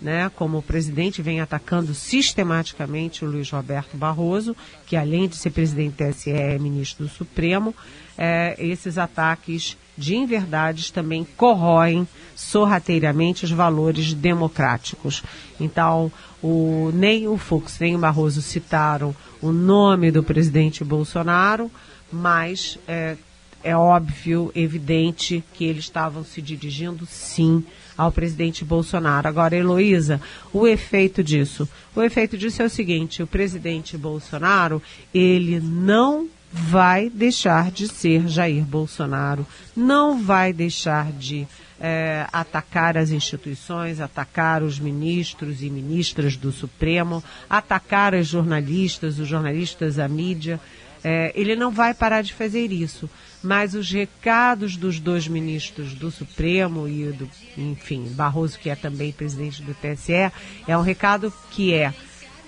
né, 0.00 0.30
como 0.34 0.58
o 0.58 0.62
presidente 0.62 1.20
vem 1.20 1.40
atacando 1.40 1.92
sistematicamente 1.92 3.24
o 3.24 3.30
Luiz 3.30 3.50
Roberto 3.50 3.96
Barroso, 3.96 4.56
que 4.86 4.96
além 4.96 5.28
de 5.28 5.36
ser 5.36 5.50
presidente 5.50 5.96
do 5.96 6.12
TSE 6.12 6.30
é 6.30 6.58
ministro 6.58 7.04
do 7.04 7.10
Supremo, 7.10 7.74
é, 8.16 8.54
esses 8.58 8.96
ataques 8.96 9.76
de 9.98 10.16
inverdades 10.16 10.90
também 10.90 11.26
corroem 11.36 12.06
sorrateiramente 12.36 13.44
os 13.44 13.50
valores 13.50 14.14
democráticos. 14.14 15.22
Então, 15.58 16.10
o, 16.40 16.90
nem 16.94 17.26
o 17.26 17.36
Fux 17.36 17.78
nem 17.80 17.96
o 17.96 17.98
Barroso 17.98 18.40
citaram 18.40 19.14
o 19.42 19.50
nome 19.50 20.12
do 20.12 20.22
presidente 20.22 20.84
Bolsonaro, 20.84 21.68
mas 22.12 22.78
é, 22.86 23.16
é 23.62 23.76
óbvio, 23.76 24.52
evidente, 24.54 25.42
que 25.54 25.64
eles 25.64 25.84
estavam 25.84 26.22
se 26.24 26.40
dirigindo 26.40 27.04
sim 27.06 27.64
ao 27.96 28.12
presidente 28.12 28.64
Bolsonaro. 28.64 29.26
Agora, 29.26 29.56
Heloísa, 29.56 30.20
o 30.52 30.66
efeito 30.66 31.24
disso? 31.24 31.68
O 31.94 32.00
efeito 32.00 32.38
disso 32.38 32.62
é 32.62 32.66
o 32.66 32.70
seguinte: 32.70 33.22
o 33.22 33.26
presidente 33.26 33.98
Bolsonaro, 33.98 34.80
ele 35.12 35.58
não 35.58 36.28
vai 36.52 37.10
deixar 37.10 37.70
de 37.70 37.88
ser 37.88 38.26
Jair 38.28 38.64
Bolsonaro, 38.64 39.46
não 39.76 40.22
vai 40.22 40.52
deixar 40.52 41.12
de 41.12 41.46
é, 41.80 42.26
atacar 42.32 42.96
as 42.96 43.10
instituições, 43.10 44.00
atacar 44.00 44.62
os 44.62 44.78
ministros 44.78 45.62
e 45.62 45.70
ministras 45.70 46.36
do 46.36 46.50
Supremo, 46.50 47.22
atacar 47.48 48.14
os 48.14 48.26
jornalistas, 48.26 49.18
os 49.18 49.28
jornalistas, 49.28 49.98
a 49.98 50.08
mídia. 50.08 50.60
É, 51.04 51.32
ele 51.36 51.54
não 51.54 51.70
vai 51.70 51.94
parar 51.94 52.22
de 52.22 52.32
fazer 52.32 52.72
isso. 52.72 53.08
Mas 53.40 53.74
os 53.74 53.88
recados 53.92 54.76
dos 54.76 54.98
dois 54.98 55.28
ministros 55.28 55.94
do 55.94 56.10
Supremo 56.10 56.88
e 56.88 57.12
do, 57.12 57.30
enfim, 57.56 58.08
Barroso, 58.10 58.58
que 58.58 58.68
é 58.68 58.74
também 58.74 59.12
presidente 59.12 59.62
do 59.62 59.74
TSE, 59.74 60.32
é 60.66 60.76
um 60.76 60.82
recado 60.82 61.32
que 61.52 61.72
é 61.72 61.94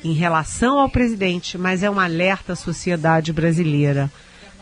em 0.02 0.12
relação 0.12 0.78
ao 0.78 0.88
presidente, 0.88 1.58
mas 1.58 1.82
é 1.82 1.90
um 1.90 2.00
alerta 2.00 2.54
à 2.54 2.56
sociedade 2.56 3.32
brasileira, 3.32 4.10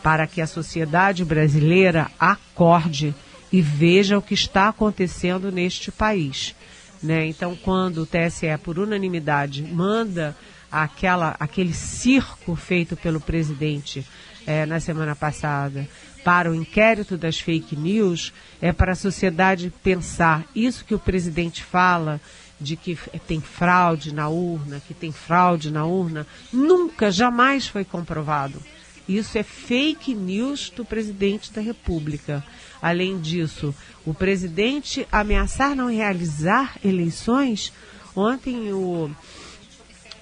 para 0.02 0.26
que 0.26 0.40
a 0.40 0.46
sociedade 0.46 1.24
brasileira 1.24 2.10
acorde 2.18 3.14
e 3.52 3.60
veja 3.60 4.18
o 4.18 4.22
que 4.22 4.34
está 4.34 4.68
acontecendo 4.68 5.50
neste 5.50 5.90
país. 5.90 6.54
Né? 7.02 7.26
Então, 7.26 7.56
quando 7.56 8.02
o 8.02 8.06
TSE, 8.06 8.46
por 8.62 8.78
unanimidade, 8.78 9.62
manda 9.62 10.36
aquela, 10.70 11.36
aquele 11.38 11.72
circo 11.72 12.54
feito 12.54 12.96
pelo 12.96 13.20
presidente 13.20 14.06
é, 14.46 14.66
na 14.66 14.80
semana 14.80 15.14
passada 15.14 15.88
para 16.24 16.50
o 16.50 16.54
inquérito 16.54 17.16
das 17.16 17.38
fake 17.38 17.74
news, 17.76 18.32
é 18.60 18.72
para 18.72 18.92
a 18.92 18.96
sociedade 18.96 19.72
pensar 19.82 20.44
isso 20.54 20.84
que 20.84 20.94
o 20.94 20.98
presidente 20.98 21.62
fala 21.62 22.20
de 22.60 22.76
que 22.76 22.96
tem 23.26 23.40
fraude 23.40 24.12
na 24.12 24.28
urna, 24.28 24.80
que 24.86 24.94
tem 24.94 25.12
fraude 25.12 25.70
na 25.70 25.84
urna, 25.84 26.26
nunca, 26.52 27.10
jamais 27.10 27.66
foi 27.66 27.84
comprovado. 27.84 28.60
Isso 29.08 29.38
é 29.38 29.42
fake 29.42 30.14
news 30.14 30.70
do 30.70 30.84
presidente 30.84 31.50
da 31.52 31.62
República. 31.62 32.44
Além 32.80 33.18
disso, 33.18 33.74
o 34.04 34.12
presidente 34.12 35.08
ameaçar 35.10 35.74
não 35.74 35.90
realizar 35.90 36.76
eleições. 36.84 37.72
Ontem 38.14 38.72
o, 38.72 39.10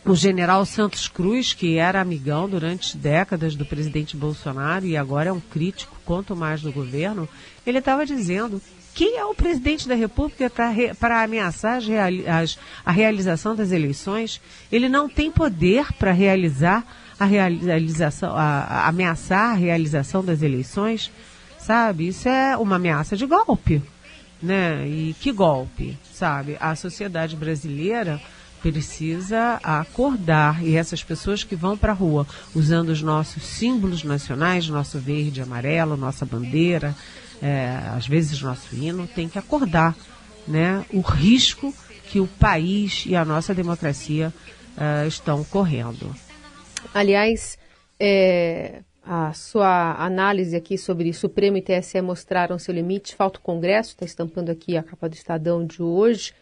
o 0.04 0.14
general 0.14 0.64
Santos 0.64 1.08
Cruz, 1.08 1.52
que 1.52 1.78
era 1.78 2.00
amigão 2.00 2.48
durante 2.48 2.96
décadas 2.96 3.56
do 3.56 3.66
presidente 3.66 4.16
Bolsonaro 4.16 4.86
e 4.86 4.96
agora 4.96 5.30
é 5.30 5.32
um 5.32 5.40
crítico, 5.40 5.96
quanto 6.04 6.36
mais 6.36 6.62
do 6.62 6.70
governo, 6.70 7.28
ele 7.66 7.78
estava 7.78 8.06
dizendo 8.06 8.62
quem 8.96 9.18
é 9.18 9.24
o 9.26 9.34
presidente 9.34 9.86
da 9.86 9.94
República 9.94 10.50
para 10.98 11.22
ameaçar 11.22 11.76
as, 11.76 11.84
as, 12.26 12.58
a 12.82 12.90
realização 12.90 13.54
das 13.54 13.70
eleições? 13.70 14.40
Ele 14.72 14.88
não 14.88 15.06
tem 15.06 15.30
poder 15.30 15.92
para 15.98 16.12
realizar 16.12 16.82
a 17.20 17.26
realização, 17.26 18.34
a, 18.34 18.60
a 18.62 18.88
ameaçar 18.88 19.50
a 19.50 19.54
realização 19.54 20.24
das 20.24 20.40
eleições, 20.40 21.12
sabe? 21.58 22.08
Isso 22.08 22.26
é 22.26 22.56
uma 22.56 22.76
ameaça 22.76 23.18
de 23.18 23.26
golpe, 23.26 23.82
né? 24.42 24.88
E 24.88 25.14
que 25.20 25.30
golpe, 25.30 25.98
sabe? 26.10 26.56
A 26.58 26.74
sociedade 26.74 27.36
brasileira 27.36 28.18
precisa 28.62 29.60
acordar 29.62 30.64
e 30.64 30.74
essas 30.74 31.04
pessoas 31.04 31.44
que 31.44 31.54
vão 31.54 31.76
para 31.76 31.92
a 31.92 31.94
rua 31.94 32.26
usando 32.54 32.88
os 32.88 33.02
nossos 33.02 33.42
símbolos 33.42 34.02
nacionais, 34.02 34.66
nosso 34.70 34.98
verde, 34.98 35.42
amarelo, 35.42 35.98
nossa 35.98 36.24
bandeira, 36.24 36.96
é, 37.42 37.68
às 37.94 38.06
vezes 38.06 38.40
nosso 38.40 38.74
hino, 38.74 39.06
tem 39.06 39.28
que 39.28 39.38
acordar 39.38 39.96
né, 40.46 40.84
o 40.92 41.00
risco 41.00 41.74
que 42.08 42.20
o 42.20 42.26
país 42.26 43.04
e 43.06 43.16
a 43.16 43.24
nossa 43.24 43.54
democracia 43.54 44.32
uh, 44.76 45.06
estão 45.06 45.42
correndo. 45.44 46.14
Aliás, 46.94 47.58
é, 47.98 48.82
a 49.02 49.32
sua 49.32 49.94
análise 50.04 50.56
aqui 50.56 50.78
sobre 50.78 51.12
Supremo 51.12 51.56
e 51.56 51.62
TSE 51.62 52.00
mostraram 52.00 52.58
seu 52.58 52.74
limite, 52.74 53.14
falta 53.14 53.38
o 53.38 53.42
Congresso, 53.42 53.90
está 53.90 54.04
estampando 54.04 54.50
aqui 54.50 54.76
a 54.76 54.82
capa 54.82 55.08
do 55.08 55.14
Estadão 55.14 55.64
de 55.64 55.82
hoje, 55.82 56.32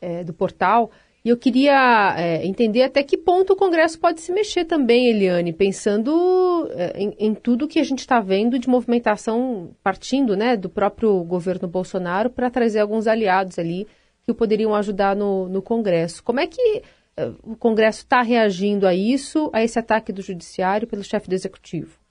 é, 0.00 0.24
do 0.24 0.32
portal. 0.32 0.90
E 1.24 1.28
eu 1.28 1.36
queria 1.36 2.16
é, 2.18 2.44
entender 2.44 2.82
até 2.82 3.02
que 3.02 3.16
ponto 3.16 3.52
o 3.52 3.56
Congresso 3.56 3.98
pode 3.98 4.20
se 4.20 4.32
mexer 4.32 4.64
também, 4.64 5.06
Eliane, 5.06 5.52
pensando 5.52 6.68
é, 6.72 7.00
em, 7.00 7.14
em, 7.16 7.34
tudo 7.34 7.68
que 7.68 7.78
a 7.78 7.84
gente 7.84 8.00
está 8.00 8.20
vendo 8.20 8.58
de 8.58 8.68
movimentação 8.68 9.70
partindo 9.84 10.36
né, 10.36 10.56
do 10.56 10.68
próprio 10.68 11.22
governo 11.22 11.68
Bolsonaro 11.68 12.28
para 12.28 12.50
trazer 12.50 12.80
alguns 12.80 13.06
aliados 13.06 13.56
ali 13.56 13.86
que 14.24 14.34
poderiam 14.34 14.74
ajudar 14.74 15.14
no, 15.14 15.48
no 15.48 15.62
Congresso. 15.62 16.24
Como 16.24 16.40
é 16.40 16.46
que 16.48 16.82
é, 17.16 17.26
o 17.44 17.54
Congresso 17.54 18.00
está 18.00 18.20
reagindo 18.20 18.84
a 18.84 18.94
isso, 18.94 19.48
a 19.52 19.62
esse 19.62 19.78
ataque 19.78 20.12
do 20.12 20.22
Judiciário 20.22 20.88
pelo 20.88 21.04
chefe 21.04 21.28
do 21.28 21.34
Executivo? 21.34 22.01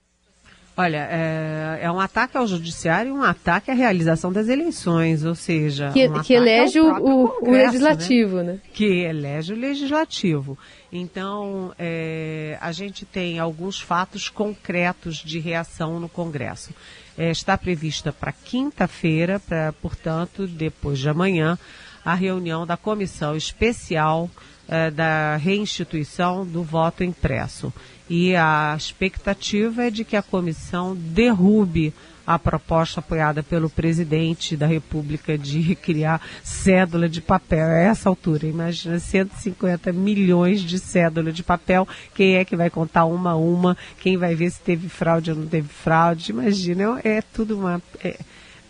Olha, 0.74 1.06
é, 1.10 1.80
é, 1.82 1.92
um 1.92 2.00
ataque 2.00 2.36
ao 2.36 2.46
judiciário 2.46 3.10
e 3.10 3.12
um 3.12 3.22
ataque 3.22 3.70
à 3.70 3.74
realização 3.74 4.32
das 4.32 4.48
eleições, 4.48 5.22
ou 5.22 5.34
seja... 5.34 5.90
Que, 5.92 6.08
um 6.08 6.22
que 6.22 6.32
elege 6.32 6.80
o, 6.80 7.30
o, 7.42 7.50
legislativo, 7.50 8.36
né? 8.38 8.54
né? 8.54 8.58
Que 8.72 9.02
elege 9.02 9.52
o 9.52 9.56
legislativo. 9.56 10.56
Então, 10.90 11.74
é, 11.78 12.56
a 12.58 12.72
gente 12.72 13.04
tem 13.04 13.38
alguns 13.38 13.80
fatos 13.82 14.30
concretos 14.30 15.16
de 15.16 15.38
reação 15.38 16.00
no 16.00 16.08
Congresso. 16.08 16.70
É, 17.18 17.30
está 17.30 17.58
prevista 17.58 18.10
para 18.10 18.32
quinta-feira, 18.32 19.42
portanto, 19.82 20.46
depois 20.46 20.98
de 20.98 21.08
amanhã, 21.08 21.58
a 22.02 22.14
reunião 22.14 22.66
da 22.66 22.78
Comissão 22.78 23.36
Especial 23.36 24.30
é, 24.72 24.90
da 24.90 25.36
Reinstituição 25.36 26.46
do 26.46 26.62
Voto 26.62 27.04
Impresso. 27.04 27.70
E 28.08 28.34
a 28.34 28.74
expectativa 28.74 29.84
é 29.84 29.90
de 29.90 30.02
que 30.02 30.16
a 30.16 30.22
comissão 30.22 30.96
derrube 30.96 31.92
a 32.26 32.38
proposta 32.38 33.00
apoiada 33.00 33.42
pelo 33.42 33.68
presidente 33.68 34.56
da 34.56 34.66
República 34.66 35.36
de 35.36 35.74
criar 35.76 36.22
cédula 36.42 37.06
de 37.06 37.20
papel. 37.20 37.66
A 37.66 37.78
essa 37.80 38.08
altura, 38.08 38.46
imagina 38.46 38.98
150 38.98 39.92
milhões 39.92 40.62
de 40.62 40.78
cédula 40.78 41.30
de 41.30 41.42
papel. 41.42 41.86
Quem 42.14 42.36
é 42.36 42.44
que 42.44 42.56
vai 42.56 42.70
contar 42.70 43.04
uma 43.04 43.32
a 43.32 43.36
uma? 43.36 43.76
Quem 44.00 44.16
vai 44.16 44.34
ver 44.34 44.50
se 44.50 44.60
teve 44.62 44.88
fraude 44.88 45.32
ou 45.32 45.36
não 45.36 45.46
teve 45.46 45.68
fraude? 45.68 46.30
Imagina, 46.32 46.98
é, 47.04 47.18
é 47.18 47.22
tudo 47.22 47.58
uma, 47.58 47.82
é, 48.02 48.18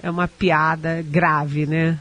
é 0.02 0.10
uma 0.10 0.26
piada 0.26 1.00
grave, 1.00 1.64
né? 1.64 1.96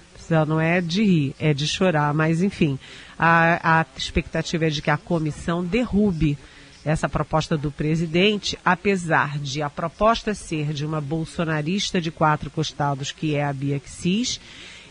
Não 0.48 0.62
é 0.62 0.80
de 0.80 1.04
rir, 1.04 1.36
é 1.40 1.54
de 1.54 1.68
chorar. 1.68 2.14
Mas, 2.14 2.42
enfim, 2.42 2.80
a, 3.24 3.82
a 3.82 3.86
expectativa 3.96 4.66
é 4.66 4.70
de 4.72 4.82
que 4.82 4.90
a 4.90 4.98
comissão 4.98 5.64
derrube 5.64 6.40
essa 6.84 7.08
proposta 7.08 7.56
do 7.56 7.72
presidente, 7.72 8.58
apesar 8.66 9.38
de 9.38 9.62
a 9.62 9.70
proposta 9.70 10.34
ser 10.34 10.74
de 10.74 10.84
uma 10.84 11.00
bolsonarista 11.00 12.02
de 12.02 12.10
quatro 12.10 12.50
costados, 12.50 13.12
que 13.12 13.36
é 13.36 13.44
a 13.44 13.54
Bia 13.54 13.80
Kicis, 13.80 14.42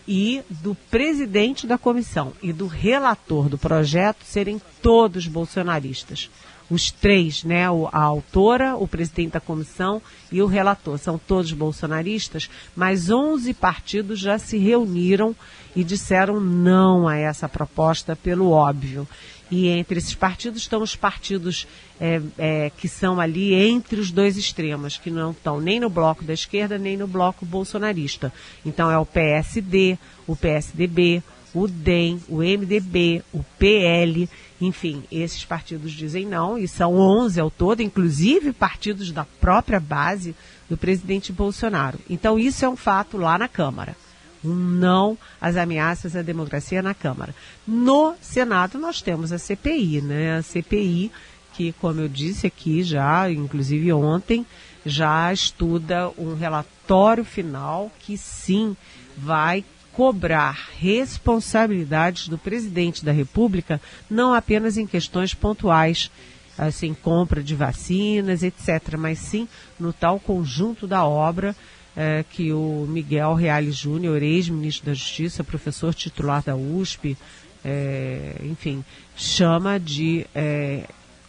e 0.07 0.43
do 0.49 0.77
presidente 0.89 1.67
da 1.67 1.77
comissão 1.77 2.33
e 2.41 2.53
do 2.53 2.69
relator 2.69 3.49
do 3.49 3.59
projeto 3.59 4.25
serem 4.25 4.63
todos 4.81 5.27
bolsonaristas. 5.27 6.31
Os 6.71 6.91
três, 6.91 7.43
né, 7.43 7.67
a 7.67 8.01
autora, 8.01 8.77
o 8.77 8.87
presidente 8.87 9.33
da 9.33 9.41
comissão 9.41 10.01
e 10.31 10.41
o 10.41 10.47
relator, 10.47 10.97
são 10.99 11.19
todos 11.19 11.53
bolsonaristas, 11.53 12.49
mas 12.77 13.11
11 13.11 13.53
partidos 13.55 14.21
já 14.21 14.39
se 14.39 14.57
reuniram 14.57 15.35
e 15.75 15.83
disseram 15.83 16.41
não 16.41 17.09
a 17.09 17.17
essa 17.17 17.49
proposta 17.49 18.15
pelo 18.15 18.51
óbvio. 18.51 19.07
E 19.51 19.67
entre 19.67 19.99
esses 19.99 20.15
partidos 20.15 20.63
estão 20.63 20.81
os 20.81 20.95
partidos 20.95 21.67
é, 22.01 22.21
é, 22.39 22.71
que 22.71 22.89
são 22.89 23.21
ali 23.21 23.53
entre 23.53 23.99
os 23.99 24.13
dois 24.13 24.37
extremos, 24.37 24.97
que 24.97 25.11
não 25.11 25.33
estão 25.33 25.61
nem 25.61 25.81
no 25.81 25.91
bloco 25.91 26.23
da 26.23 26.33
esquerda 26.33 26.79
nem 26.79 26.97
no 26.97 27.09
bloco 27.09 27.45
bolsonarista. 27.45 28.33
Então 28.65 28.89
é 28.89 28.97
o 28.97 29.05
PSD, 29.05 29.99
o 30.25 30.37
PSDB, 30.37 31.21
o 31.55 31.67
DEM, 31.67 32.21
o 32.29 32.39
MDB, 32.39 33.23
o 33.33 33.43
PL, 33.59 34.29
enfim, 34.61 35.03
esses 35.11 35.45
partidos 35.45 35.93
dizem 35.93 36.27
não, 36.27 36.59
e 36.59 36.69
são 36.69 36.95
11 36.95 37.41
ao 37.41 37.51
todo, 37.51 37.81
inclusive 37.81 38.53
partidos 38.53 39.11
da 39.11 39.25
própria 39.25 39.81
base 39.81 40.35
do 40.69 40.77
presidente 40.77 41.33
Bolsonaro. 41.33 41.99
Então 42.09 42.39
isso 42.39 42.65
é 42.65 42.69
um 42.69 42.77
fato 42.77 43.17
lá 43.17 43.39
na 43.39 43.49
Câmara 43.49 43.97
um 44.43 44.55
não 44.55 45.19
às 45.39 45.57
ameaças 45.57 46.17
à 46.17 46.23
democracia 46.23 46.81
na 46.81 46.95
Câmara. 46.95 47.35
No 47.67 48.15
Senado 48.23 48.79
nós 48.79 49.03
temos 49.03 49.33
a 49.33 49.39
CPI, 49.39 50.01
né? 50.01 50.39
A 50.39 50.43
CPI 50.43 51.13
que, 51.53 51.73
como 51.73 52.01
eu 52.01 52.09
disse 52.09 52.47
aqui 52.47 52.83
já, 52.83 53.31
inclusive 53.31 53.93
ontem, 53.93 54.47
já 54.87 55.33
estuda 55.33 56.11
um 56.17 56.35
relatório 56.35 57.25
final 57.25 57.91
que 58.01 58.17
sim 58.17 58.77
vai 59.17 59.65
cobrar 59.93 60.69
responsabilidades 60.79 62.29
do 62.29 62.39
presidente 62.39 63.05
da 63.05 63.13
República, 63.13 63.81
não 64.09 64.33
apenas 64.33 64.77
em 64.77 64.87
questões 64.87 65.35
pontuais, 65.35 66.11
assim, 66.57 66.95
compra 66.95 67.43
de 67.43 67.55
vacinas, 67.55 68.43
etc., 68.43 68.97
mas 68.99 69.19
sim 69.19 69.49
no 69.79 69.93
tal 69.93 70.21
conjunto 70.21 70.87
da 70.87 71.05
obra 71.05 71.57
é, 71.97 72.25
que 72.29 72.53
o 72.53 72.87
Miguel 72.89 73.35
Reale 73.35 73.73
Júnior, 73.73 74.23
ex-ministro 74.23 74.87
da 74.87 74.95
Justiça, 74.95 75.43
professor 75.43 75.95
titular 75.95 76.43
da 76.43 76.57
USP, 76.57 77.17
é, 77.65 78.37
enfim, 78.45 78.85
chama 79.17 79.79
de 79.79 80.27
é, 80.35 80.85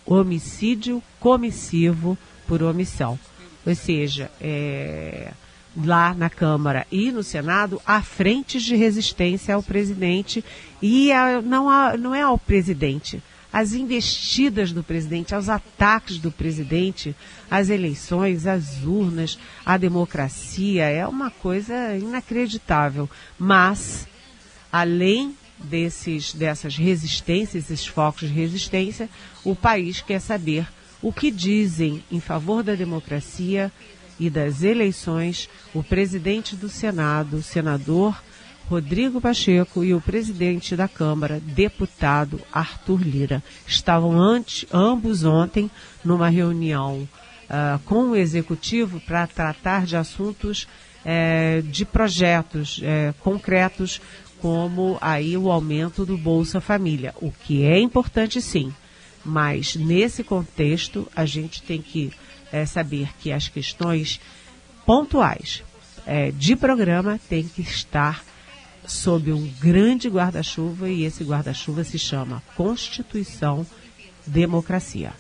homicídio 0.06 1.02
comissivo 1.19 2.17
por 2.47 2.63
omissão. 2.63 3.19
Ou 3.65 3.76
seja, 3.76 4.32
é, 4.39 5.32
lá 5.76 6.14
na 6.14 6.30
Câmara 6.30 6.86
e 6.92 7.12
no 7.12 7.24
Senado 7.24 7.82
há 7.86 8.02
frentes 8.02 8.64
de 8.64 8.76
resistência 8.76 9.56
ao 9.56 9.64
presidente 9.64 10.44
e 10.82 11.12
a, 11.12 11.42
não, 11.42 11.70
a, 11.70 11.96
não 11.98 12.14
é 12.14 12.22
ao 12.22 12.38
presidente, 12.38 13.22
às 13.52 13.74
investidas 13.74 14.72
do 14.72 14.84
presidente, 14.84 15.36
aos 15.36 15.50
ataques 15.50 16.18
do 16.18 16.32
presidente, 16.32 17.16
às 17.50 17.70
eleições, 17.70 18.48
às 18.48 18.84
urnas, 18.84 19.38
à 19.66 19.78
democracia. 19.78 20.86
É 20.86 21.06
uma 21.06 21.30
coisa 21.30 21.98
inacreditável. 21.98 23.10
Mas, 23.38 24.08
além 24.72 25.36
desses, 25.60 26.34
dessas 26.34 26.76
resistências, 26.78 27.70
esses 27.70 27.86
focos 27.86 28.28
de 28.30 28.34
resistência, 28.34 29.10
o 29.44 29.54
país 29.54 30.02
quer 30.02 30.20
saber 30.20 30.66
o 31.02 31.12
que 31.12 31.30
dizem 31.30 32.04
em 32.12 32.20
favor 32.20 32.64
da 32.64 32.76
democracia 32.76 33.72
e 34.22 34.30
das 34.30 34.62
eleições 34.62 35.50
o 35.74 35.84
presidente 35.84 36.56
do 36.56 36.70
Senado, 36.70 37.42
senador 37.42 38.22
Rodrigo 38.70 39.20
Pacheco 39.20 39.84
e 39.84 39.96
o 39.96 40.00
presidente 40.00 40.76
da 40.76 40.88
Câmara, 40.88 41.42
deputado 41.42 42.40
Arthur 42.54 43.02
Lira. 43.02 43.44
Estavam 43.66 44.18
antes, 44.18 44.66
ambos 44.72 45.26
ontem 45.26 45.72
numa 46.06 46.30
reunião 46.30 47.10
uh, 47.50 47.80
com 47.84 48.12
o 48.12 48.16
executivo 48.16 49.02
para 49.02 49.26
tratar 49.26 49.88
de 49.88 49.98
assuntos 49.98 50.68
uh, 51.04 51.64
de 51.64 51.84
projetos 51.84 52.78
uh, 52.78 53.14
concretos 53.22 54.00
como 54.40 55.00
aí 55.02 55.36
o 55.36 55.52
aumento 55.52 56.06
do 56.06 56.16
Bolsa 56.16 56.62
Família, 56.62 57.14
o 57.20 57.32
que 57.32 57.64
é 57.64 57.80
importante 57.80 58.40
sim, 58.40 58.74
mas 59.26 59.76
nesse 59.76 60.24
contexto 60.24 61.08
a 61.16 61.26
gente 61.26 61.62
tem 61.64 61.82
que 61.82 62.12
eh, 62.52 62.66
saber 62.66 63.10
que 63.20 63.32
as 63.32 63.48
questões 63.48 64.20
pontuais 64.86 65.64
eh, 66.06 66.32
de 66.32 66.56
programa 66.56 67.20
têm 67.30 67.48
que 67.48 67.62
estar 67.62 68.24
sob 68.86 69.32
um 69.32 69.48
grande 69.60 70.10
guarda-chuva 70.10 70.90
e 70.90 71.04
esse 71.04 71.24
guarda-chuva 71.24 71.84
se 71.84 72.00
chama 72.00 72.42
Constituição 72.56 73.66
Democracia. 74.26 75.14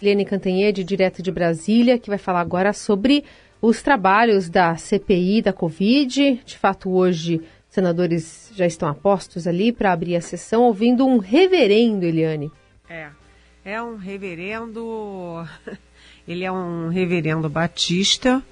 Lene 0.00 0.24
Cantanhede, 0.24 0.84
direto 0.84 1.22
de 1.22 1.30
Brasília, 1.30 1.98
que 1.98 2.08
vai 2.08 2.18
falar 2.18 2.40
agora 2.40 2.72
sobre 2.72 3.24
os 3.60 3.82
trabalhos 3.82 4.48
da 4.48 4.76
CPI 4.76 5.42
da 5.42 5.52
Covid. 5.52 6.40
De 6.44 6.56
fato, 6.56 6.90
hoje, 6.90 7.40
senadores 7.68 8.52
já 8.54 8.66
estão 8.66 8.88
apostos 8.88 9.46
ali 9.46 9.72
para 9.72 9.92
abrir 9.92 10.16
a 10.16 10.20
sessão, 10.20 10.62
ouvindo 10.62 11.04
um 11.06 11.18
reverendo, 11.18 12.04
Eliane. 12.04 12.50
É, 12.88 13.08
é 13.64 13.82
um 13.82 13.96
reverendo. 13.96 15.44
Ele 16.28 16.44
é 16.44 16.52
um 16.52 16.90
reverendo 16.90 17.48
batista 17.48 18.42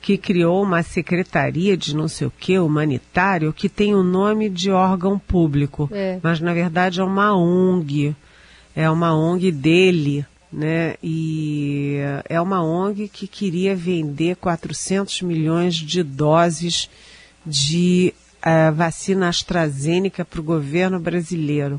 que 0.00 0.16
criou 0.16 0.62
uma 0.62 0.82
secretaria 0.82 1.76
de 1.76 1.94
não 1.94 2.08
sei 2.08 2.26
o 2.26 2.30
que, 2.30 2.58
humanitário, 2.58 3.52
que 3.52 3.68
tem 3.68 3.94
o 3.94 4.02
nome 4.02 4.48
de 4.48 4.70
órgão 4.70 5.18
público, 5.18 5.90
é. 5.92 6.18
mas 6.22 6.40
na 6.40 6.54
verdade 6.54 7.00
é 7.00 7.04
uma 7.04 7.36
ONG, 7.36 8.16
é 8.74 8.88
uma 8.88 9.14
ONG 9.14 9.52
dele, 9.52 10.24
né? 10.50 10.94
E 11.02 11.98
é 12.26 12.40
uma 12.40 12.64
ONG 12.64 13.08
que 13.08 13.26
queria 13.26 13.76
vender 13.76 14.36
400 14.36 15.20
milhões 15.20 15.74
de 15.74 16.02
doses 16.02 16.88
de 17.44 18.14
uh, 18.38 18.74
vacina 18.74 19.28
AstraZeneca 19.28 20.24
para 20.24 20.40
o 20.40 20.44
governo 20.44 20.98
brasileiro. 20.98 21.78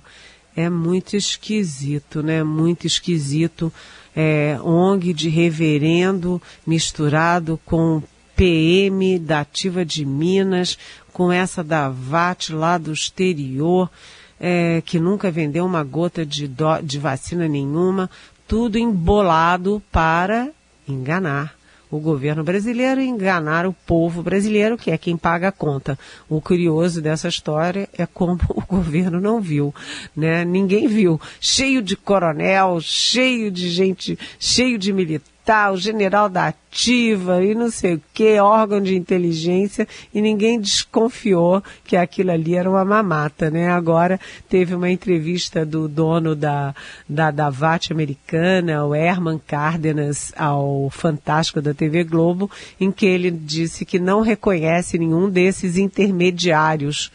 É 0.55 0.69
muito 0.69 1.15
esquisito, 1.15 2.21
né? 2.21 2.43
Muito 2.43 2.85
esquisito 2.85 3.73
é, 4.21 4.59
ONG 4.61 5.13
de 5.13 5.29
reverendo 5.29 6.41
misturado 6.67 7.57
com 7.65 8.03
PM 8.35 9.17
da 9.17 9.39
Ativa 9.39 9.85
de 9.85 10.03
Minas, 10.05 10.77
com 11.13 11.31
essa 11.31 11.63
da 11.63 11.87
VAT 11.87 12.49
lá 12.49 12.77
do 12.77 12.91
exterior, 12.91 13.89
é, 14.37 14.83
que 14.85 14.99
nunca 14.99 15.31
vendeu 15.31 15.65
uma 15.65 15.85
gota 15.85 16.25
de, 16.25 16.49
do, 16.49 16.81
de 16.81 16.99
vacina 16.99 17.47
nenhuma, 17.47 18.09
tudo 18.45 18.77
embolado 18.77 19.81
para 19.89 20.49
enganar 20.85 21.58
o 21.91 21.99
governo 21.99 22.43
brasileiro 22.43 23.01
e 23.01 23.07
enganar 23.07 23.65
o 23.65 23.73
povo 23.73 24.21
brasileiro, 24.21 24.77
que 24.77 24.91
é 24.91 24.97
quem 24.97 25.17
paga 25.17 25.47
a 25.47 25.51
conta. 25.51 25.97
O 26.29 26.39
curioso 26.39 27.01
dessa 27.01 27.27
história 27.27 27.89
é 27.97 28.05
como 28.05 28.39
o 28.49 28.61
governo 28.61 29.19
não 29.19 29.41
viu, 29.41 29.73
né? 30.15 30.45
Ninguém 30.45 30.87
viu. 30.87 31.19
Cheio 31.39 31.81
de 31.81 31.95
coronel, 31.95 32.79
cheio 32.81 33.49
de 33.51 33.69
gente, 33.69 34.17
cheio 34.39 34.77
de 34.77 34.93
militar 34.93 35.38
tal, 35.43 35.77
general 35.77 36.29
da 36.29 36.47
ativa 36.47 37.43
e 37.43 37.55
não 37.55 37.71
sei 37.71 37.95
o 37.95 38.01
que, 38.13 38.39
órgão 38.39 38.79
de 38.81 38.95
inteligência, 38.95 39.87
e 40.13 40.21
ninguém 40.21 40.59
desconfiou 40.59 41.63
que 41.83 41.97
aquilo 41.97 42.31
ali 42.31 42.55
era 42.55 42.69
uma 42.69 42.85
mamata, 42.85 43.49
né? 43.49 43.69
Agora 43.69 44.19
teve 44.47 44.75
uma 44.75 44.89
entrevista 44.89 45.65
do 45.65 45.87
dono 45.87 46.35
da, 46.35 46.75
da, 47.07 47.31
da 47.31 47.49
VAT 47.49 47.91
americana, 47.91 48.85
o 48.85 48.93
Herman 48.93 49.41
Cárdenas, 49.45 50.31
ao 50.37 50.89
Fantástico 50.91 51.61
da 51.61 51.73
TV 51.73 52.03
Globo, 52.03 52.49
em 52.79 52.91
que 52.91 53.05
ele 53.05 53.31
disse 53.31 53.85
que 53.85 53.97
não 53.97 54.21
reconhece 54.21 54.97
nenhum 54.99 55.29
desses 55.29 55.77
intermediários 55.77 57.11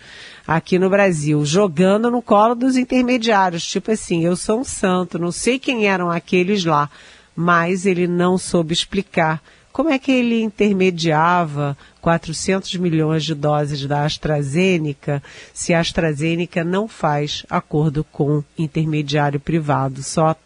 aqui 0.47 0.79
no 0.79 0.91
Brasil, 0.91 1.45
jogando 1.45 2.11
no 2.11 2.21
colo 2.21 2.55
dos 2.55 2.77
intermediários, 2.77 3.67
tipo 3.67 3.91
assim, 3.91 4.25
eu 4.25 4.37
sou 4.37 4.61
um 4.61 4.65
santo, 4.65 5.19
não 5.19 5.33
sei 5.33 5.59
quem 5.59 5.87
eram 5.87 6.11
aqueles 6.11 6.65
lá 6.65 6.91
mas 7.35 7.87
ele 7.87 8.07
não 8.07 8.39
soube 8.39 8.73
explicar 8.73 9.43
como 9.73 9.91
é 9.91 9.99
que 9.99 10.13
ele 10.13 10.41
intermediava 10.41 11.77
400 12.05 12.75
milhões 12.77 13.25
de 13.25 13.35
doses 13.35 13.87
da 13.87 14.05
AstraZeneca 14.05 15.23
se 15.55 15.73
a 15.73 15.81
AstraZeneca 15.81 16.63
não 16.63 16.87
faz 16.87 17.47
acordo 17.49 18.05
com 18.05 18.45
intermediário 18.59 19.41
privado, 19.41 20.03
só 20.03 20.37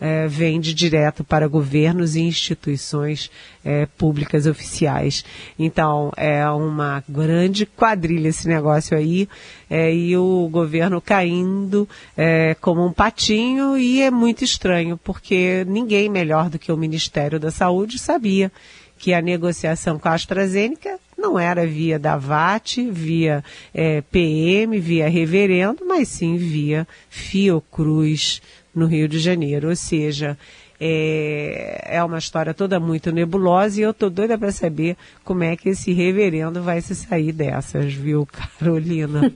é, 0.00 0.28
vende 0.28 0.72
direto 0.72 1.24
para 1.24 1.48
governos 1.48 2.14
e 2.14 2.20
instituições 2.20 3.28
é, 3.64 3.86
públicas 3.86 4.46
oficiais. 4.46 5.24
Então, 5.58 6.12
é 6.16 6.48
uma 6.48 7.02
grande 7.08 7.66
quadrilha 7.66 8.28
esse 8.28 8.46
negócio 8.46 8.96
aí, 8.96 9.28
é, 9.68 9.92
e 9.92 10.16
o 10.16 10.48
governo 10.50 11.00
caindo 11.00 11.88
é, 12.16 12.54
como 12.60 12.86
um 12.86 12.92
patinho, 12.92 13.76
e 13.76 14.00
é 14.00 14.12
muito 14.12 14.44
estranho, 14.44 14.96
porque 14.96 15.66
ninguém 15.66 16.08
melhor 16.08 16.48
do 16.48 16.58
que 16.58 16.70
o 16.70 16.76
Ministério 16.76 17.40
da 17.40 17.50
Saúde 17.50 17.98
sabia 17.98 18.52
que 19.00 19.14
a 19.14 19.22
negociação 19.22 19.98
com 19.98 20.08
a 20.08 20.12
AstraZeneca 20.12 21.00
não 21.16 21.38
era 21.38 21.66
via 21.66 21.98
da 21.98 22.18
VAT, 22.18 22.76
via 22.90 23.42
é, 23.72 24.02
PM, 24.02 24.78
via 24.78 25.08
reverendo, 25.08 25.86
mas 25.86 26.08
sim 26.08 26.36
via 26.36 26.86
Fiocruz 27.08 28.42
no 28.74 28.84
Rio 28.84 29.08
de 29.08 29.18
Janeiro. 29.18 29.70
Ou 29.70 29.76
seja, 29.76 30.36
é, 30.78 31.96
é 31.96 32.04
uma 32.04 32.18
história 32.18 32.52
toda 32.52 32.78
muito 32.78 33.10
nebulosa 33.10 33.80
e 33.80 33.84
eu 33.84 33.94
tô 33.94 34.10
doida 34.10 34.36
para 34.36 34.52
saber 34.52 34.98
como 35.24 35.44
é 35.44 35.56
que 35.56 35.70
esse 35.70 35.94
reverendo 35.94 36.62
vai 36.62 36.82
se 36.82 36.94
sair 36.94 37.32
dessas, 37.32 37.94
viu, 37.94 38.28
Carolina? 38.58 39.32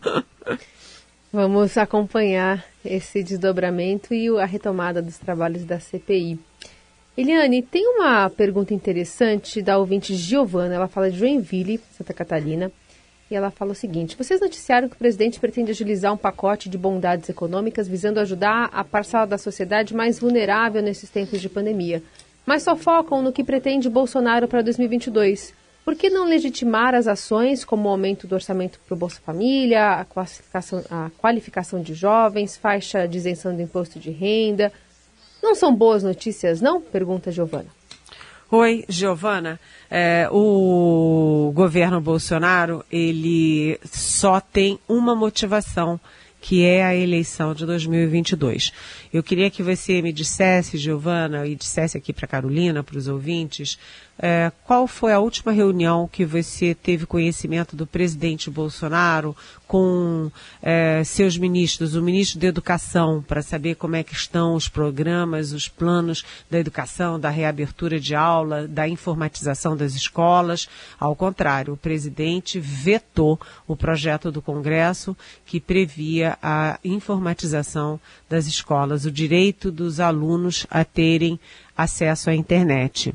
Vamos 1.32 1.78
acompanhar 1.78 2.62
esse 2.84 3.22
desdobramento 3.22 4.12
e 4.12 4.28
a 4.38 4.44
retomada 4.44 5.00
dos 5.00 5.16
trabalhos 5.16 5.64
da 5.64 5.80
CPI. 5.80 6.38
Eliane, 7.16 7.62
tem 7.62 7.86
uma 7.86 8.28
pergunta 8.28 8.74
interessante 8.74 9.62
da 9.62 9.78
ouvinte 9.78 10.16
Giovana. 10.16 10.74
Ela 10.74 10.88
fala 10.88 11.08
de 11.08 11.16
Joinville, 11.16 11.80
Santa 11.96 12.12
Catarina. 12.12 12.72
E 13.30 13.36
ela 13.36 13.52
fala 13.52 13.70
o 13.70 13.74
seguinte: 13.74 14.16
vocês 14.16 14.40
noticiaram 14.40 14.88
que 14.88 14.96
o 14.96 14.98
presidente 14.98 15.38
pretende 15.38 15.70
agilizar 15.70 16.12
um 16.12 16.16
pacote 16.16 16.68
de 16.68 16.76
bondades 16.76 17.28
econômicas 17.28 17.86
visando 17.86 18.18
ajudar 18.18 18.68
a 18.72 18.82
parcela 18.82 19.26
da 19.26 19.38
sociedade 19.38 19.94
mais 19.94 20.18
vulnerável 20.18 20.82
nesses 20.82 21.08
tempos 21.08 21.40
de 21.40 21.48
pandemia. 21.48 22.02
Mas 22.44 22.64
só 22.64 22.74
focam 22.74 23.22
no 23.22 23.32
que 23.32 23.44
pretende 23.44 23.88
Bolsonaro 23.88 24.48
para 24.48 24.60
2022. 24.60 25.54
Por 25.84 25.94
que 25.94 26.10
não 26.10 26.24
legitimar 26.24 26.94
as 26.94 27.06
ações 27.06 27.64
como 27.64 27.88
o 27.88 27.92
aumento 27.92 28.26
do 28.26 28.34
orçamento 28.34 28.80
para 28.80 28.94
o 28.94 28.98
Bolsa 28.98 29.20
Família, 29.24 30.00
a 30.00 30.04
qualificação, 30.04 30.84
a 30.90 31.10
qualificação 31.16 31.80
de 31.80 31.94
jovens, 31.94 32.56
faixa 32.56 33.06
de 33.06 33.18
isenção 33.18 33.54
do 33.54 33.62
imposto 33.62 34.00
de 34.00 34.10
renda? 34.10 34.72
Não 35.44 35.54
são 35.54 35.76
boas 35.76 36.02
notícias, 36.02 36.62
não? 36.62 36.80
Pergunta 36.80 37.30
Giovana. 37.30 37.66
Oi, 38.50 38.82
Giovana. 38.88 39.60
É, 39.90 40.26
o 40.32 41.52
governo 41.54 42.00
Bolsonaro, 42.00 42.82
ele 42.90 43.78
só 43.84 44.40
tem 44.40 44.78
uma 44.88 45.14
motivação, 45.14 46.00
que 46.40 46.64
é 46.64 46.82
a 46.82 46.96
eleição 46.96 47.52
de 47.52 47.66
2022. 47.66 48.72
Eu 49.12 49.22
queria 49.22 49.50
que 49.50 49.62
você 49.62 50.00
me 50.00 50.14
dissesse, 50.14 50.78
Giovana, 50.78 51.46
e 51.46 51.54
dissesse 51.54 51.98
aqui 51.98 52.10
para 52.10 52.26
Carolina, 52.26 52.82
para 52.82 52.96
os 52.96 53.06
ouvintes, 53.06 53.78
é, 54.18 54.52
qual 54.64 54.86
foi 54.86 55.12
a 55.12 55.18
última 55.18 55.50
reunião 55.50 56.08
que 56.10 56.24
você 56.24 56.74
teve 56.74 57.04
conhecimento 57.04 57.74
do 57.74 57.86
presidente 57.86 58.48
Bolsonaro 58.48 59.36
com 59.66 60.30
é, 60.62 61.02
seus 61.04 61.36
ministros, 61.36 61.96
o 61.96 62.02
ministro 62.02 62.38
da 62.38 62.46
Educação, 62.46 63.24
para 63.26 63.42
saber 63.42 63.74
como 63.74 63.96
é 63.96 64.04
que 64.04 64.14
estão 64.14 64.54
os 64.54 64.68
programas, 64.68 65.52
os 65.52 65.68
planos 65.68 66.24
da 66.48 66.58
educação, 66.58 67.18
da 67.18 67.28
reabertura 67.28 67.98
de 67.98 68.14
aula, 68.14 68.68
da 68.68 68.86
informatização 68.86 69.76
das 69.76 69.94
escolas? 69.94 70.68
Ao 70.98 71.16
contrário, 71.16 71.74
o 71.74 71.76
presidente 71.76 72.60
vetou 72.60 73.40
o 73.66 73.74
projeto 73.74 74.30
do 74.30 74.40
Congresso 74.40 75.16
que 75.44 75.58
previa 75.58 76.38
a 76.40 76.78
informatização 76.84 77.98
das 78.28 78.46
escolas, 78.46 79.04
o 79.04 79.10
direito 79.10 79.72
dos 79.72 79.98
alunos 79.98 80.66
a 80.70 80.84
terem 80.84 81.38
acesso 81.76 82.30
à 82.30 82.34
internet. 82.34 83.12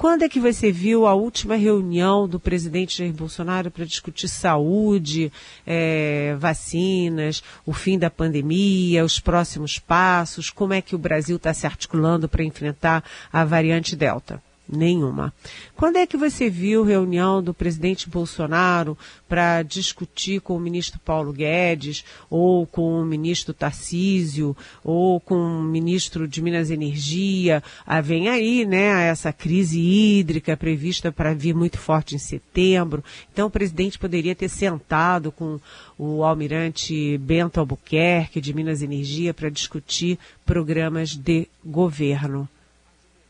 Quando 0.00 0.22
é 0.22 0.30
que 0.30 0.40
você 0.40 0.72
viu 0.72 1.06
a 1.06 1.12
última 1.12 1.56
reunião 1.56 2.26
do 2.26 2.40
presidente 2.40 2.96
Jair 2.96 3.12
Bolsonaro 3.12 3.70
para 3.70 3.84
discutir 3.84 4.28
saúde, 4.28 5.30
é, 5.66 6.34
vacinas, 6.38 7.42
o 7.66 7.74
fim 7.74 7.98
da 7.98 8.08
pandemia, 8.08 9.04
os 9.04 9.20
próximos 9.20 9.78
passos, 9.78 10.48
como 10.48 10.72
é 10.72 10.80
que 10.80 10.94
o 10.94 10.98
Brasil 10.98 11.36
está 11.36 11.52
se 11.52 11.66
articulando 11.66 12.30
para 12.30 12.42
enfrentar 12.42 13.04
a 13.30 13.44
variante 13.44 13.94
Delta? 13.94 14.42
Nenhuma. 14.72 15.34
Quando 15.74 15.96
é 15.96 16.06
que 16.06 16.16
você 16.16 16.48
viu 16.48 16.84
reunião 16.84 17.42
do 17.42 17.52
presidente 17.52 18.08
Bolsonaro 18.08 18.96
para 19.28 19.64
discutir 19.64 20.40
com 20.40 20.56
o 20.56 20.60
ministro 20.60 21.00
Paulo 21.04 21.32
Guedes, 21.32 22.04
ou 22.28 22.64
com 22.68 23.00
o 23.00 23.04
ministro 23.04 23.52
Tarcísio, 23.52 24.56
ou 24.84 25.18
com 25.18 25.34
o 25.34 25.62
ministro 25.62 26.28
de 26.28 26.40
Minas 26.40 26.70
e 26.70 26.74
Energia? 26.74 27.64
Ah, 27.84 28.00
vem 28.00 28.28
aí, 28.28 28.64
né, 28.64 29.08
essa 29.08 29.32
crise 29.32 29.80
hídrica 29.80 30.56
prevista 30.56 31.10
para 31.10 31.34
vir 31.34 31.54
muito 31.54 31.76
forte 31.76 32.14
em 32.14 32.18
setembro. 32.18 33.02
Então 33.32 33.48
o 33.48 33.50
presidente 33.50 33.98
poderia 33.98 34.36
ter 34.36 34.48
sentado 34.48 35.32
com 35.32 35.58
o 35.98 36.22
almirante 36.22 37.18
Bento 37.18 37.58
Albuquerque 37.58 38.40
de 38.40 38.54
Minas 38.54 38.82
e 38.82 38.84
Energia 38.84 39.34
para 39.34 39.50
discutir 39.50 40.16
programas 40.46 41.16
de 41.16 41.48
governo. 41.64 42.48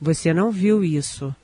Você 0.01 0.33
não 0.33 0.51
viu 0.51 0.83
isso, 0.83 1.35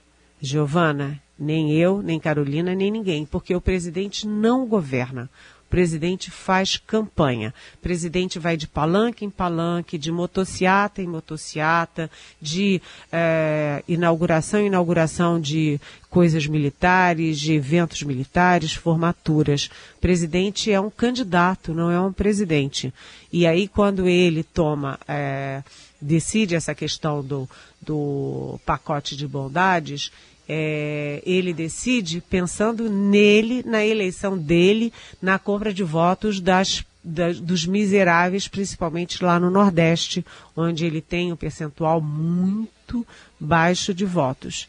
Giovana, 0.41 1.21
nem 1.39 1.73
eu, 1.73 2.01
nem 2.01 2.19
Carolina, 2.19 2.75
nem 2.75 2.91
ninguém, 2.91 3.27
porque 3.27 3.55
o 3.55 3.61
presidente 3.61 4.27
não 4.27 4.67
governa. 4.67 5.29
O 5.67 5.69
presidente 5.69 6.31
faz 6.31 6.77
campanha. 6.77 7.53
O 7.75 7.79
presidente 7.79 8.39
vai 8.39 8.57
de 8.57 8.69
palanque 8.69 9.25
em 9.25 9.31
palanque, 9.31 9.99
de 9.99 10.13
motociata 10.13 11.03
em 11.03 11.09
motociata, 11.09 12.09
de 12.41 12.81
é, 13.11 13.83
inauguração 13.89 14.61
em 14.61 14.69
inauguração 14.69 15.41
de 15.41 15.81
coisas 16.09 16.47
militares, 16.47 17.39
de 17.41 17.53
eventos 17.53 18.05
militares, 18.05 18.75
formaturas. 18.75 19.69
O 19.99 20.01
presidente 20.01 20.71
é 20.71 20.81
um 20.81 20.89
candidato, 20.89 21.75
não 21.75 21.91
é 21.91 22.01
um 22.01 22.13
presidente. 22.13 22.95
E 23.33 23.45
aí, 23.45 23.67
quando 23.67 24.09
ele 24.09 24.45
toma. 24.45 24.99
É, 25.07 25.63
decide 26.01 26.55
essa 26.55 26.75
questão 26.75 27.23
do, 27.23 27.49
do 27.81 28.59
pacote 28.65 29.17
de 29.17 29.27
bondades, 29.27 30.11
é, 30.49 31.23
ele 31.27 31.53
decide 31.53 32.21
pensando 32.21 32.89
nele, 32.89 33.63
na 33.67 33.85
eleição 33.85 34.39
dele, 34.39 34.93
na 35.21 35.39
compra 35.39 35.73
de 35.73 35.83
votos 35.83 36.41
das, 36.41 36.85
das, 37.03 37.41
dos 37.41 37.67
miseráveis, 37.67 38.47
principalmente 38.47 39.25
lá 39.25 39.41
no 39.41 39.51
Nordeste, 39.51 40.25
onde 40.57 40.85
ele 40.87 41.01
tem 41.01 41.33
um 41.33 41.37
percentual 41.37 42.01
muito 42.01 43.07
baixo 43.41 43.93
de 43.93 44.05
votos. 44.05 44.69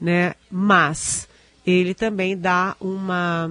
Né? 0.00 0.34
Mas 0.50 1.26
ele 1.66 1.94
também 1.94 2.36
dá 2.36 2.76
uma, 2.78 3.50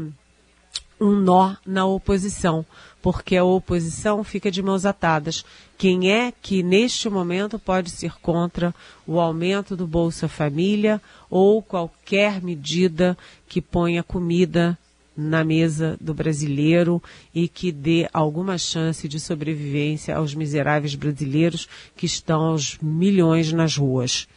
um 1.02 1.12
nó 1.12 1.56
na 1.66 1.86
oposição 1.86 2.64
porque 3.04 3.36
a 3.36 3.44
oposição 3.44 4.24
fica 4.24 4.50
de 4.50 4.64
mãos 4.64 4.86
atadas. 4.86 5.44
Quem 5.78 6.10
é 6.10 6.32
que 6.32 6.64
neste 6.64 7.10
momento 7.10 7.60
pode 7.60 7.92
ser 7.92 8.14
contra 8.22 8.74
o 9.06 9.20
aumento 9.20 9.76
do 9.76 9.86
Bolsa 9.86 10.30
Família 10.30 11.02
ou 11.30 11.62
qualquer 11.62 12.42
medida 12.42 13.18
que 13.46 13.62
ponha 13.62 14.02
comida 14.02 14.80
na 15.18 15.44
mesa 15.44 15.98
do 16.00 16.14
brasileiro 16.14 17.04
e 17.36 17.50
que 17.50 17.74
dê 17.74 18.08
alguma 18.14 18.58
chance 18.58 19.06
de 19.06 19.20
sobrevivência 19.20 20.16
aos 20.16 20.34
miseráveis 20.34 20.96
brasileiros 20.96 21.68
que 21.98 22.06
estão 22.06 22.42
aos 22.42 22.78
milhões 22.82 23.52
nas 23.52 23.76
ruas, 23.76 24.30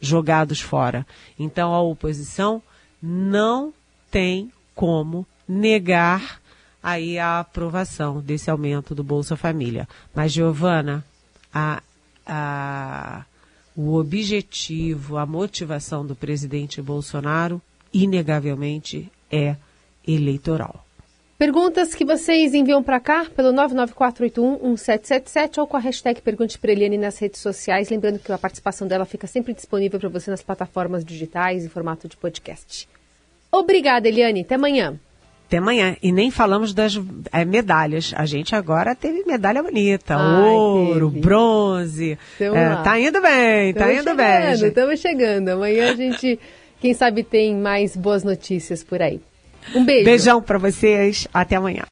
jogados 0.00 0.62
fora. 0.62 1.06
Então 1.38 1.74
a 1.74 1.82
oposição 1.82 2.62
não 3.02 3.72
tem 4.10 4.50
como 4.74 5.26
negar 5.46 6.42
aí 6.84 7.18
a 7.18 7.40
aprovação 7.40 8.20
desse 8.20 8.48
aumento 8.50 8.94
do 8.94 9.02
Bolsa 9.02 9.34
Família. 9.36 9.88
Mas, 10.14 10.32
Giovana, 10.32 11.02
a, 11.52 11.82
a, 12.26 13.24
o 13.74 13.94
objetivo, 13.94 15.16
a 15.16 15.24
motivação 15.24 16.04
do 16.04 16.14
presidente 16.14 16.82
Bolsonaro, 16.82 17.62
inegavelmente, 17.90 19.10
é 19.32 19.56
eleitoral. 20.06 20.84
Perguntas 21.38 21.94
que 21.94 22.04
vocês 22.04 22.52
enviam 22.52 22.82
para 22.82 23.00
cá 23.00 23.24
pelo 23.34 23.50
994811777 23.54 25.56
ou 25.58 25.66
com 25.66 25.78
a 25.78 25.80
hashtag 25.80 26.20
Pergunte 26.20 26.58
para 26.58 26.70
Eliane 26.70 26.98
nas 26.98 27.18
redes 27.18 27.40
sociais. 27.40 27.88
Lembrando 27.88 28.18
que 28.18 28.30
a 28.30 28.36
participação 28.36 28.86
dela 28.86 29.06
fica 29.06 29.26
sempre 29.26 29.54
disponível 29.54 29.98
para 29.98 30.10
você 30.10 30.30
nas 30.30 30.42
plataformas 30.42 31.02
digitais 31.02 31.64
em 31.64 31.68
formato 31.68 32.06
de 32.06 32.16
podcast. 32.16 32.86
Obrigada, 33.50 34.06
Eliane. 34.06 34.42
Até 34.42 34.56
amanhã. 34.56 35.00
Até 35.46 35.58
amanhã. 35.58 35.96
E 36.02 36.10
nem 36.10 36.30
falamos 36.30 36.72
das 36.72 36.98
é, 37.32 37.44
medalhas. 37.44 38.12
A 38.16 38.24
gente 38.26 38.54
agora 38.54 38.94
teve 38.94 39.24
medalha 39.26 39.62
bonita. 39.62 40.16
Ai, 40.16 40.42
Ouro, 40.50 41.08
teve. 41.10 41.20
bronze. 41.20 42.18
Então, 42.36 42.56
É, 42.56 42.82
tá 42.82 42.98
indo 42.98 43.20
bem, 43.20 43.74
tá 43.74 43.80
Tamo 43.80 43.92
indo 43.92 44.02
chegando, 44.02 44.16
bem. 44.16 44.56
gente. 44.56 44.68
Estamos 44.68 45.00
chegando. 45.00 45.48
Amanhã 45.50 45.92
a 45.92 45.96
gente, 45.96 46.38
quem 46.80 46.94
sabe, 46.94 47.22
tem 47.22 47.54
mais 47.56 47.94
boas 47.96 48.24
notícias 48.24 48.82
por 48.82 49.02
aí. 49.02 49.20
Um 49.74 49.84
beijo. 49.84 50.04
Beijão 50.04 50.42
pra 50.42 50.58
vocês. 50.58 51.26
Até 51.32 51.56
amanhã. 51.56 51.82